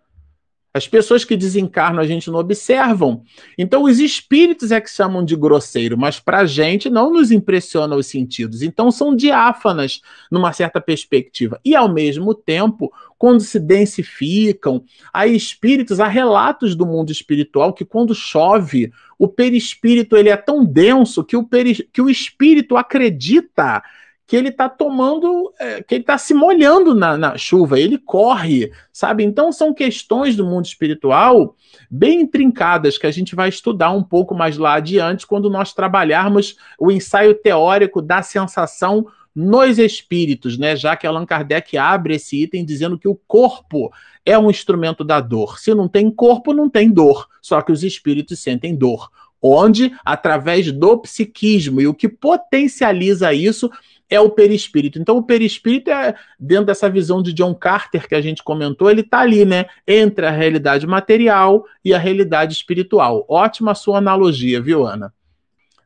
[0.71, 3.23] As pessoas que desencarnam a gente não observam.
[3.57, 7.95] Então, os espíritos é que chamam de grosseiro, mas para a gente não nos impressiona
[7.95, 8.61] os sentidos.
[8.61, 9.99] Então, são diáfanas
[10.31, 11.59] numa certa perspectiva.
[11.65, 14.81] E, ao mesmo tempo, quando se densificam,
[15.13, 20.63] há espíritos, há relatos do mundo espiritual que, quando chove, o perispírito ele é tão
[20.63, 23.83] denso que o, peri, que o espírito acredita
[24.25, 28.71] que ele está tomando, é, que ele está se molhando na, na, chuva, ele corre,
[28.93, 29.23] sabe?
[29.23, 31.55] Então são questões do mundo espiritual
[31.89, 36.55] bem intrincadas que a gente vai estudar um pouco mais lá adiante quando nós trabalharmos
[36.79, 40.75] o ensaio teórico da sensação nos espíritos, né?
[40.75, 43.91] Já que Allan Kardec abre esse item dizendo que o corpo
[44.25, 45.59] é um instrumento da dor.
[45.59, 47.27] Se não tem corpo, não tem dor.
[47.41, 49.09] Só que os espíritos sentem dor
[49.41, 53.69] onde, através do psiquismo, e o que potencializa isso
[54.09, 54.99] é o perispírito.
[54.99, 59.01] Então, o perispírito é, dentro dessa visão de John Carter que a gente comentou, ele
[59.01, 59.67] está ali, né?
[59.87, 63.23] Entre a realidade material e a realidade espiritual.
[63.29, 65.13] Ótima sua analogia, viu, Ana?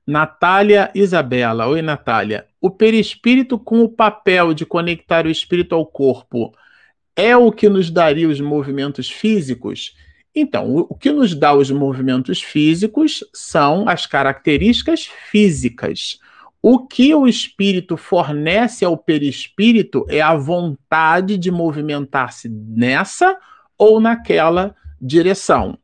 [0.05, 1.67] Natália Isabela.
[1.67, 2.45] Oi, Natália.
[2.59, 6.53] O perispírito com o papel de conectar o espírito ao corpo
[7.15, 9.95] é o que nos daria os movimentos físicos?
[10.35, 16.19] Então, o que nos dá os movimentos físicos são as características físicas.
[16.61, 23.37] O que o espírito fornece ao perispírito é a vontade de movimentar-se nessa
[23.77, 25.77] ou naquela direção.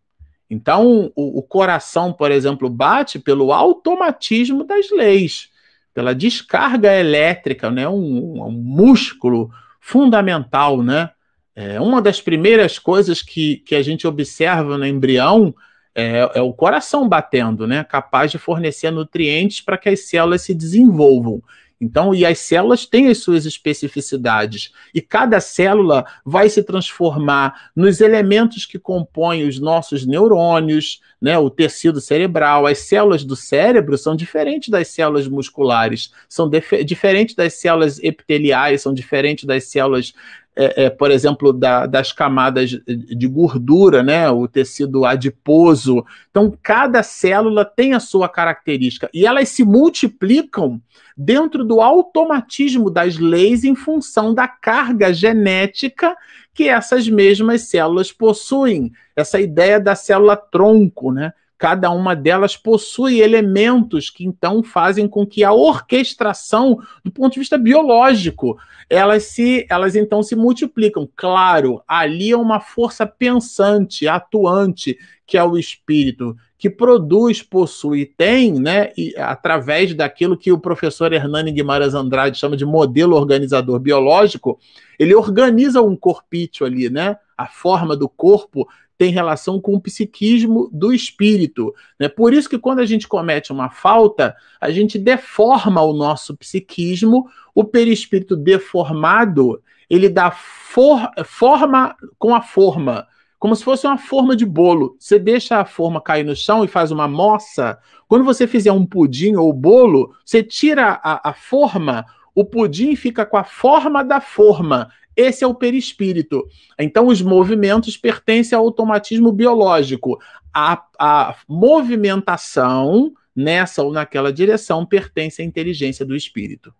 [0.49, 5.49] Então, o, o, coração, por exemplo, bate pelo automatismo das leis,
[5.93, 7.87] pela descarga elétrica, né?
[7.87, 10.81] um, um músculo fundamental.
[10.81, 11.09] Né?
[11.55, 15.53] É, uma das primeiras coisas que, que a gente observa no embrião
[15.93, 17.83] é, é o coração batendo, né?
[17.83, 21.43] Capaz de fornecer nutrientes para que as células se desenvolvam.
[21.81, 28.01] Então, e as células têm as suas especificidades, e cada célula vai se transformar nos
[28.01, 32.65] elementos que compõem os nossos neurônios, né, o tecido cerebral.
[32.65, 36.49] As células do cérebro são diferentes das células musculares, são
[36.85, 40.13] diferentes das células epiteliais, são diferentes das células
[40.55, 46.05] é, é, por exemplo, da, das camadas de gordura, né, o tecido adiposo.
[46.29, 50.81] Então, cada célula tem a sua característica e elas se multiplicam
[51.15, 56.15] dentro do automatismo das leis em função da carga genética
[56.53, 58.91] que essas mesmas células possuem.
[59.15, 61.33] Essa ideia da célula tronco, né?
[61.59, 67.39] Cada uma delas possui elementos que então fazem com que a orquestração, do ponto de
[67.39, 68.57] vista biológico,
[68.89, 71.07] elas se, elas então se multiplicam.
[71.17, 74.97] Claro, ali é uma força pensante, atuante,
[75.27, 81.11] que é o espírito, que produz, possui, tem, né, e, através daquilo que o professor
[81.11, 84.57] Hernani Guimarães Andrade chama de modelo organizador biológico,
[84.97, 87.17] ele organiza um corpício ali, né?
[87.37, 88.65] A forma do corpo
[88.99, 91.73] tem relação com o psiquismo do espírito.
[91.97, 92.09] Né?
[92.09, 97.25] Por isso que quando a gente comete uma falta, a gente deforma o nosso psiquismo,
[97.55, 103.07] o perispírito deformado, ele dá for, forma com a forma,
[103.39, 104.97] como se fosse uma forma de bolo.
[104.99, 107.79] Você deixa a forma cair no chão e faz uma moça.
[108.05, 113.25] Quando você fizer um pudim ou bolo, você tira a, a forma, o pudim fica
[113.25, 114.89] com a forma da forma.
[115.19, 116.47] Esse é o perispírito.
[116.79, 120.17] Então, os movimentos pertencem ao automatismo biológico.
[120.53, 126.73] A, a movimentação nessa ou naquela direção pertence à inteligência do espírito.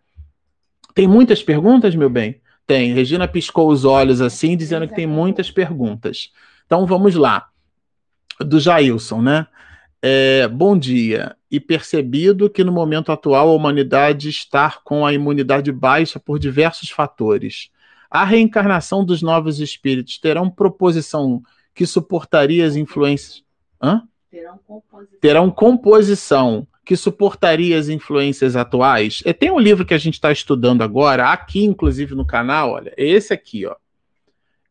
[0.95, 2.39] Tem muitas perguntas, meu bem?
[2.65, 2.93] Tem.
[2.93, 6.31] Regina piscou os olhos assim, dizendo que tem muitas perguntas.
[6.65, 7.49] Então vamos lá.
[8.39, 9.47] do Jailson, né?
[10.01, 11.35] É, bom dia.
[11.51, 16.89] E percebido que no momento atual a humanidade está com a imunidade baixa por diversos
[16.89, 17.69] fatores.
[18.09, 23.43] A reencarnação dos novos espíritos terão proposição que suportaria as influências.
[23.81, 24.03] Hã?
[24.31, 25.19] Terão composição.
[25.21, 29.21] Terão composição que suportaria as influências atuais.
[29.23, 32.91] É, tem um livro que a gente está estudando agora, aqui, inclusive, no canal, olha,
[32.97, 33.75] é esse aqui, ó.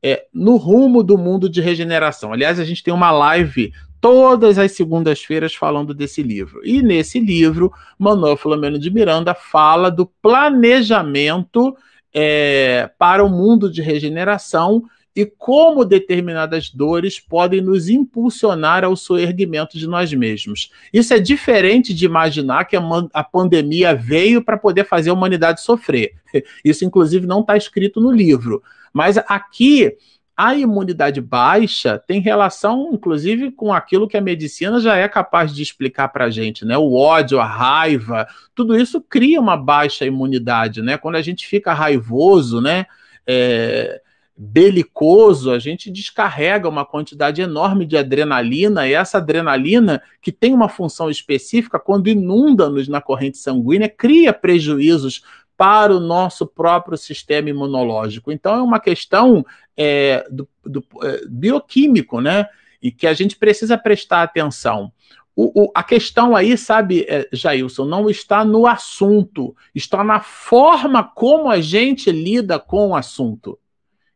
[0.03, 2.33] É No Rumo do Mundo de Regeneração.
[2.33, 6.61] Aliás, a gente tem uma live todas as segundas-feiras falando desse livro.
[6.65, 11.77] E nesse livro, Manuel Filomeno de Miranda fala do planejamento
[12.15, 14.85] é, para o mundo de regeneração
[15.19, 20.71] e como determinadas dores podem nos impulsionar ao soerguimento de nós mesmos.
[20.93, 22.83] Isso é diferente de imaginar que a,
[23.13, 26.13] a pandemia veio para poder fazer a humanidade sofrer.
[26.65, 28.63] Isso, inclusive, não está escrito no livro.
[28.93, 29.97] Mas aqui
[30.41, 35.61] a imunidade baixa tem relação, inclusive, com aquilo que a medicina já é capaz de
[35.61, 36.79] explicar para a gente, né?
[36.79, 38.25] O ódio, a raiva,
[38.55, 40.97] tudo isso cria uma baixa imunidade, né?
[40.97, 42.87] Quando a gente fica raivoso, né?
[43.27, 44.01] É,
[44.37, 50.69] belicoso, a gente descarrega uma quantidade enorme de adrenalina, e essa adrenalina, que tem uma
[50.69, 55.21] função específica, quando inunda-nos na corrente sanguínea, cria prejuízos
[55.57, 58.31] para o nosso próprio sistema imunológico.
[58.31, 59.45] Então, é uma questão
[59.79, 62.49] é, do, do é, bioquímico, né?
[62.83, 64.93] E que a gente precisa prestar atenção.
[65.35, 71.05] O, o, a questão aí, sabe, é, Jailson, não está no assunto, está na forma
[71.05, 73.57] como a gente lida com o assunto.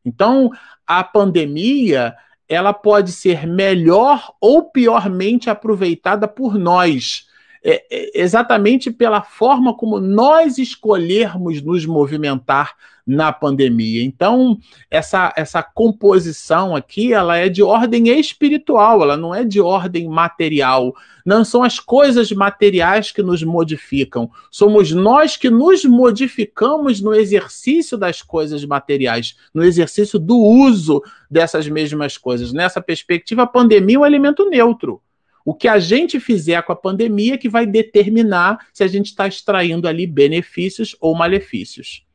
[0.04, 0.50] Então,
[0.84, 2.16] a pandemia
[2.48, 7.28] ela pode ser melhor ou piormente aproveitada por nós
[7.64, 12.74] é, é, exatamente pela forma como nós escolhermos nos movimentar
[13.06, 14.02] na pandemia.
[14.02, 14.58] Então,
[14.90, 20.94] essa, essa composição aqui, ela é de ordem espiritual, ela não é de ordem material.
[21.24, 27.96] Não são as coisas materiais que nos modificam, somos nós que nos modificamos no exercício
[27.96, 32.52] das coisas materiais, no exercício do uso dessas mesmas coisas.
[32.52, 35.00] Nessa perspectiva, a pandemia é um elemento neutro.
[35.44, 39.26] O que a gente fizer com a pandemia que vai determinar se a gente está
[39.26, 42.06] extraindo ali benefícios ou malefícios.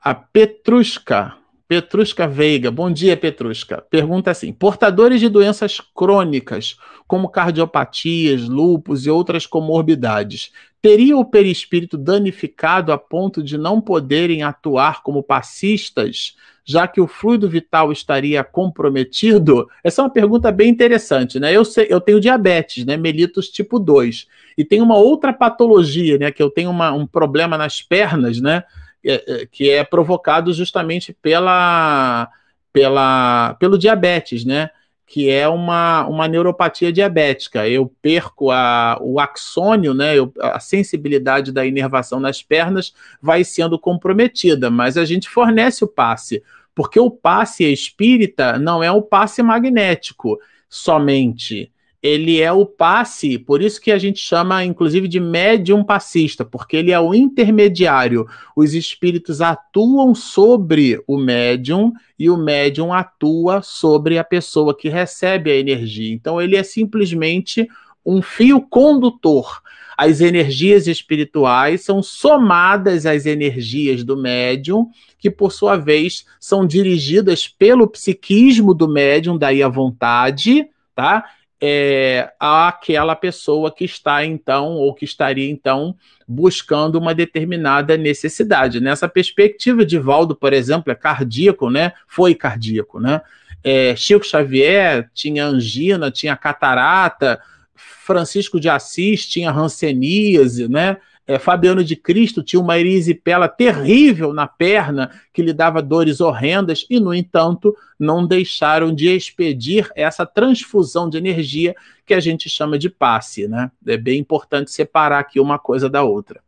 [0.00, 1.34] A Petrusca,
[1.66, 3.80] Petrusca Veiga, bom dia, Petrusca.
[3.90, 6.76] Pergunta assim: portadores de doenças crônicas,
[7.06, 10.52] como cardiopatias, lupus e outras comorbidades,
[10.82, 17.06] teria o perispírito danificado a ponto de não poderem atuar como passistas já que o
[17.06, 19.68] fluido vital estaria comprometido?
[19.82, 21.52] Essa é uma pergunta bem interessante, né?
[21.52, 22.96] Eu, sei, eu tenho diabetes, né?
[22.96, 24.26] Mellitus tipo 2.
[24.56, 26.30] E tem uma outra patologia, né?
[26.30, 28.64] Que eu tenho uma, um problema nas pernas, né?
[29.04, 32.28] É, é, que é provocado justamente pela,
[32.72, 34.70] pela, pelo diabetes, né?
[35.12, 37.68] Que é uma, uma neuropatia diabética.
[37.68, 43.78] Eu perco a, o axônio, né, eu, a sensibilidade da inervação nas pernas vai sendo
[43.78, 46.42] comprometida, mas a gente fornece o passe,
[46.74, 51.70] porque o passe espírita não é o passe magnético somente
[52.02, 56.76] ele é o passe, por isso que a gente chama, inclusive, de médium passista, porque
[56.76, 58.26] ele é o intermediário.
[58.56, 65.52] Os espíritos atuam sobre o médium e o médium atua sobre a pessoa que recebe
[65.52, 66.12] a energia.
[66.12, 67.68] Então, ele é simplesmente
[68.04, 69.62] um fio condutor.
[69.96, 74.88] As energias espirituais são somadas às energias do médium,
[75.20, 80.66] que por sua vez são dirigidas pelo psiquismo do médium, daí a vontade,
[80.96, 81.24] tá?
[81.64, 85.94] É, àquela pessoa que está então, ou que estaria então,
[86.26, 88.80] buscando uma determinada necessidade.
[88.80, 91.92] Nessa perspectiva, de Valdo, por exemplo, é cardíaco, né?
[92.08, 93.20] Foi cardíaco, né?
[93.62, 97.40] É, Chico Xavier tinha angina, tinha catarata,
[97.76, 100.96] Francisco de Assis tinha ranceníase, né?
[101.26, 106.84] É, Fabiano de Cristo tinha uma erisipela terrível na perna que lhe dava dores horrendas
[106.90, 111.74] e, no entanto, não deixaram de expedir essa transfusão de energia
[112.04, 113.46] que a gente chama de passe.
[113.46, 113.70] Né?
[113.86, 116.40] É bem importante separar aqui uma coisa da outra.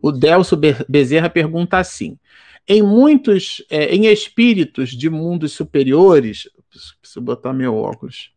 [0.00, 0.58] O Delso
[0.88, 2.18] Bezerra pergunta assim:
[2.66, 8.33] em muitos, é, em espíritos de mundos superiores, preciso botar meu óculos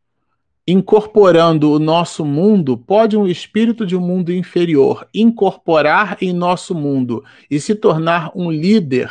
[0.68, 7.24] incorporando o nosso mundo, pode um espírito de um mundo inferior incorporar em nosso mundo
[7.50, 9.10] e se tornar um líder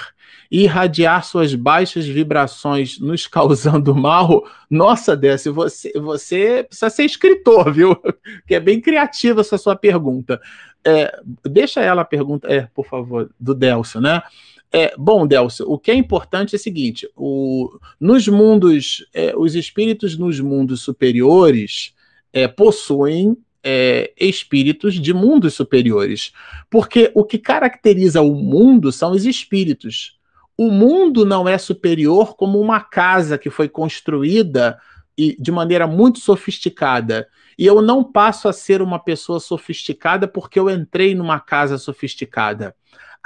[0.50, 4.44] e irradiar suas baixas vibrações, nos causando mal?
[4.70, 7.96] Nossa, Décio, você, você precisa ser escritor, viu?
[8.46, 10.40] Que é bem criativa essa sua pergunta.
[10.84, 14.22] É, deixa ela a pergunta, é, por favor, do Delcio, né?
[14.72, 19.54] É, bom, Delcio, o que é importante é o seguinte: o, nos mundos, é, os
[19.54, 21.94] espíritos nos mundos superiores
[22.32, 26.32] é, possuem é, espíritos de mundos superiores.
[26.70, 30.16] Porque o que caracteriza o mundo são os espíritos.
[30.56, 34.78] O mundo não é superior como uma casa que foi construída
[35.18, 37.28] e de maneira muito sofisticada.
[37.58, 42.74] E eu não passo a ser uma pessoa sofisticada porque eu entrei numa casa sofisticada.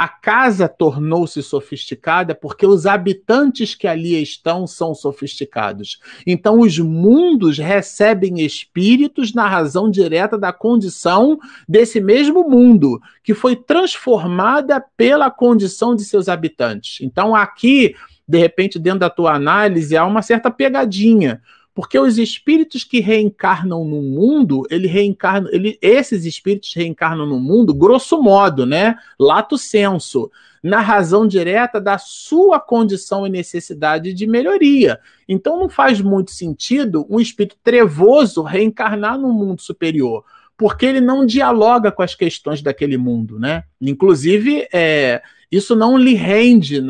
[0.00, 6.00] A casa tornou-se sofisticada porque os habitantes que ali estão são sofisticados.
[6.26, 13.54] Então, os mundos recebem espíritos na razão direta da condição desse mesmo mundo, que foi
[13.54, 16.96] transformada pela condição de seus habitantes.
[17.02, 17.94] Então, aqui,
[18.26, 21.42] de repente, dentro da tua análise, há uma certa pegadinha
[21.74, 27.72] porque os espíritos que reencarnam no mundo, ele reencarna, ele, esses espíritos reencarnam no mundo,
[27.72, 28.96] grosso modo, né?
[29.18, 30.30] Lato senso,
[30.62, 34.98] na razão direta da sua condição e necessidade de melhoria.
[35.28, 40.24] Então não faz muito sentido um espírito trevoso reencarnar no mundo superior
[40.60, 43.64] porque ele não dialoga com as questões daquele mundo, né?
[43.80, 46.80] Inclusive, é, isso não lhe rende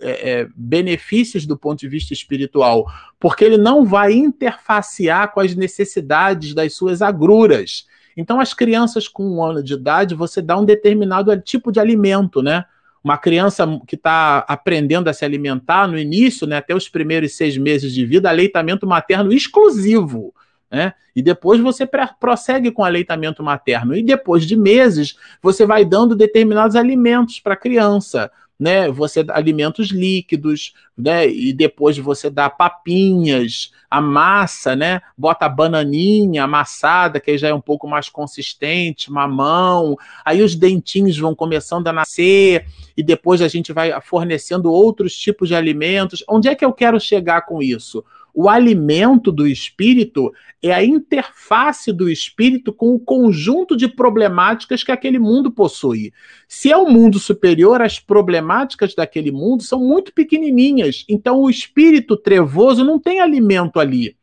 [0.00, 2.86] é, é, benefícios do ponto de vista espiritual,
[3.20, 7.86] porque ele não vai interfacear com as necessidades das suas agruras.
[8.16, 12.42] Então, as crianças com um ano de idade, você dá um determinado tipo de alimento,
[12.42, 12.64] né?
[13.04, 17.56] Uma criança que está aprendendo a se alimentar no início, né, até os primeiros seis
[17.56, 20.34] meses de vida, aleitamento materno exclusivo.
[20.70, 20.94] Né?
[21.14, 21.88] E depois você
[22.20, 23.96] prossegue com aleitamento materno.
[23.96, 28.30] E depois de meses, você vai dando determinados alimentos para a criança.
[28.58, 36.44] Né, você alimentos líquidos, né, e depois você dá papinhas, a massa, né, bota bananinha
[36.44, 41.86] amassada, que aí já é um pouco mais consistente, mamão, aí os dentinhos vão começando
[41.88, 42.64] a nascer,
[42.96, 46.24] e depois a gente vai fornecendo outros tipos de alimentos.
[46.26, 48.02] Onde é que eu quero chegar com isso?
[48.38, 50.30] O alimento do espírito
[50.62, 56.12] é a interface do espírito com o conjunto de problemáticas que aquele mundo possui.
[56.46, 61.02] Se é um mundo superior, as problemáticas daquele mundo são muito pequenininhas.
[61.08, 64.14] Então, o espírito trevoso não tem alimento ali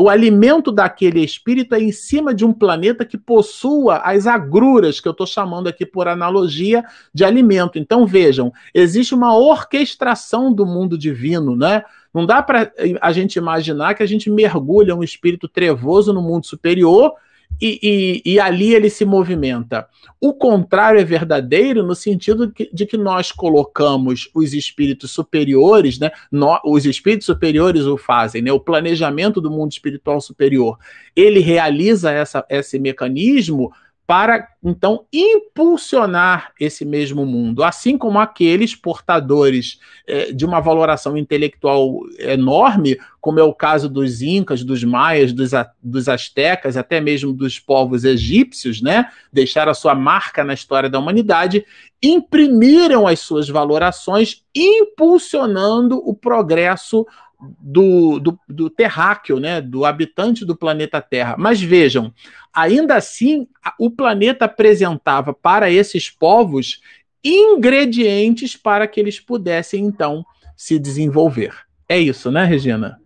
[0.00, 5.08] o alimento daquele espírito é em cima de um planeta que possua as agruras, que
[5.08, 7.80] eu estou chamando aqui por analogia de alimento.
[7.80, 11.82] Então vejam, existe uma orquestração do mundo divino, né?
[12.12, 16.46] Não dá para a gente imaginar que a gente mergulha um espírito trevoso no mundo
[16.46, 17.12] superior
[17.60, 19.88] e, e, e, ali ele se movimenta.
[20.20, 25.98] O contrário é verdadeiro no sentido de que, de que nós colocamos os espíritos superiores,
[25.98, 26.10] né?
[26.30, 28.52] No, os espíritos superiores o fazem, né?
[28.52, 30.78] O planejamento do mundo espiritual superior.
[31.16, 33.72] Ele realiza essa, esse mecanismo
[34.08, 42.00] para então impulsionar esse mesmo mundo, assim como aqueles portadores é, de uma valoração intelectual
[42.18, 45.50] enorme, como é o caso dos incas, dos maias, dos,
[45.82, 49.10] dos astecas, até mesmo dos povos egípcios, né?
[49.30, 51.66] Deixaram a sua marca na história da humanidade,
[52.02, 57.06] imprimiram as suas valorações, impulsionando o progresso
[57.40, 61.36] do, do, do, terráqueo, né, do habitante do planeta Terra.
[61.38, 62.12] Mas vejam,
[62.52, 63.46] ainda assim,
[63.78, 66.80] o planeta apresentava para esses povos
[67.22, 70.24] ingredientes para que eles pudessem então
[70.56, 71.54] se desenvolver.
[71.88, 73.00] É isso, né, Regina?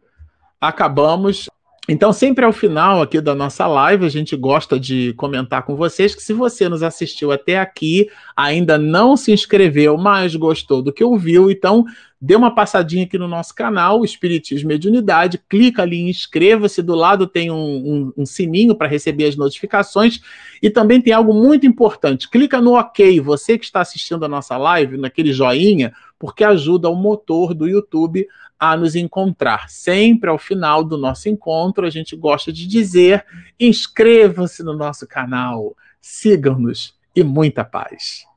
[0.60, 1.48] Acabamos.
[1.88, 6.14] Então, sempre ao final aqui da nossa live, a gente gosta de comentar com vocês
[6.14, 11.02] que se você nos assistiu até aqui, ainda não se inscreveu, mas gostou do que
[11.02, 11.84] ouviu, então
[12.24, 16.94] dê uma passadinha aqui no nosso canal, Espiritismo e Mediunidade, clica ali em inscreva-se, do
[16.94, 20.20] lado tem um, um, um sininho para receber as notificações.
[20.62, 24.56] E também tem algo muito importante, clica no OK, você que está assistindo a nossa
[24.56, 28.24] live, naquele joinha, porque ajuda o motor do YouTube
[28.56, 29.68] a nos encontrar.
[29.68, 33.26] Sempre ao final do nosso encontro, a gente gosta de dizer:
[33.58, 38.31] inscreva-se no nosso canal, sigam-nos e muita paz.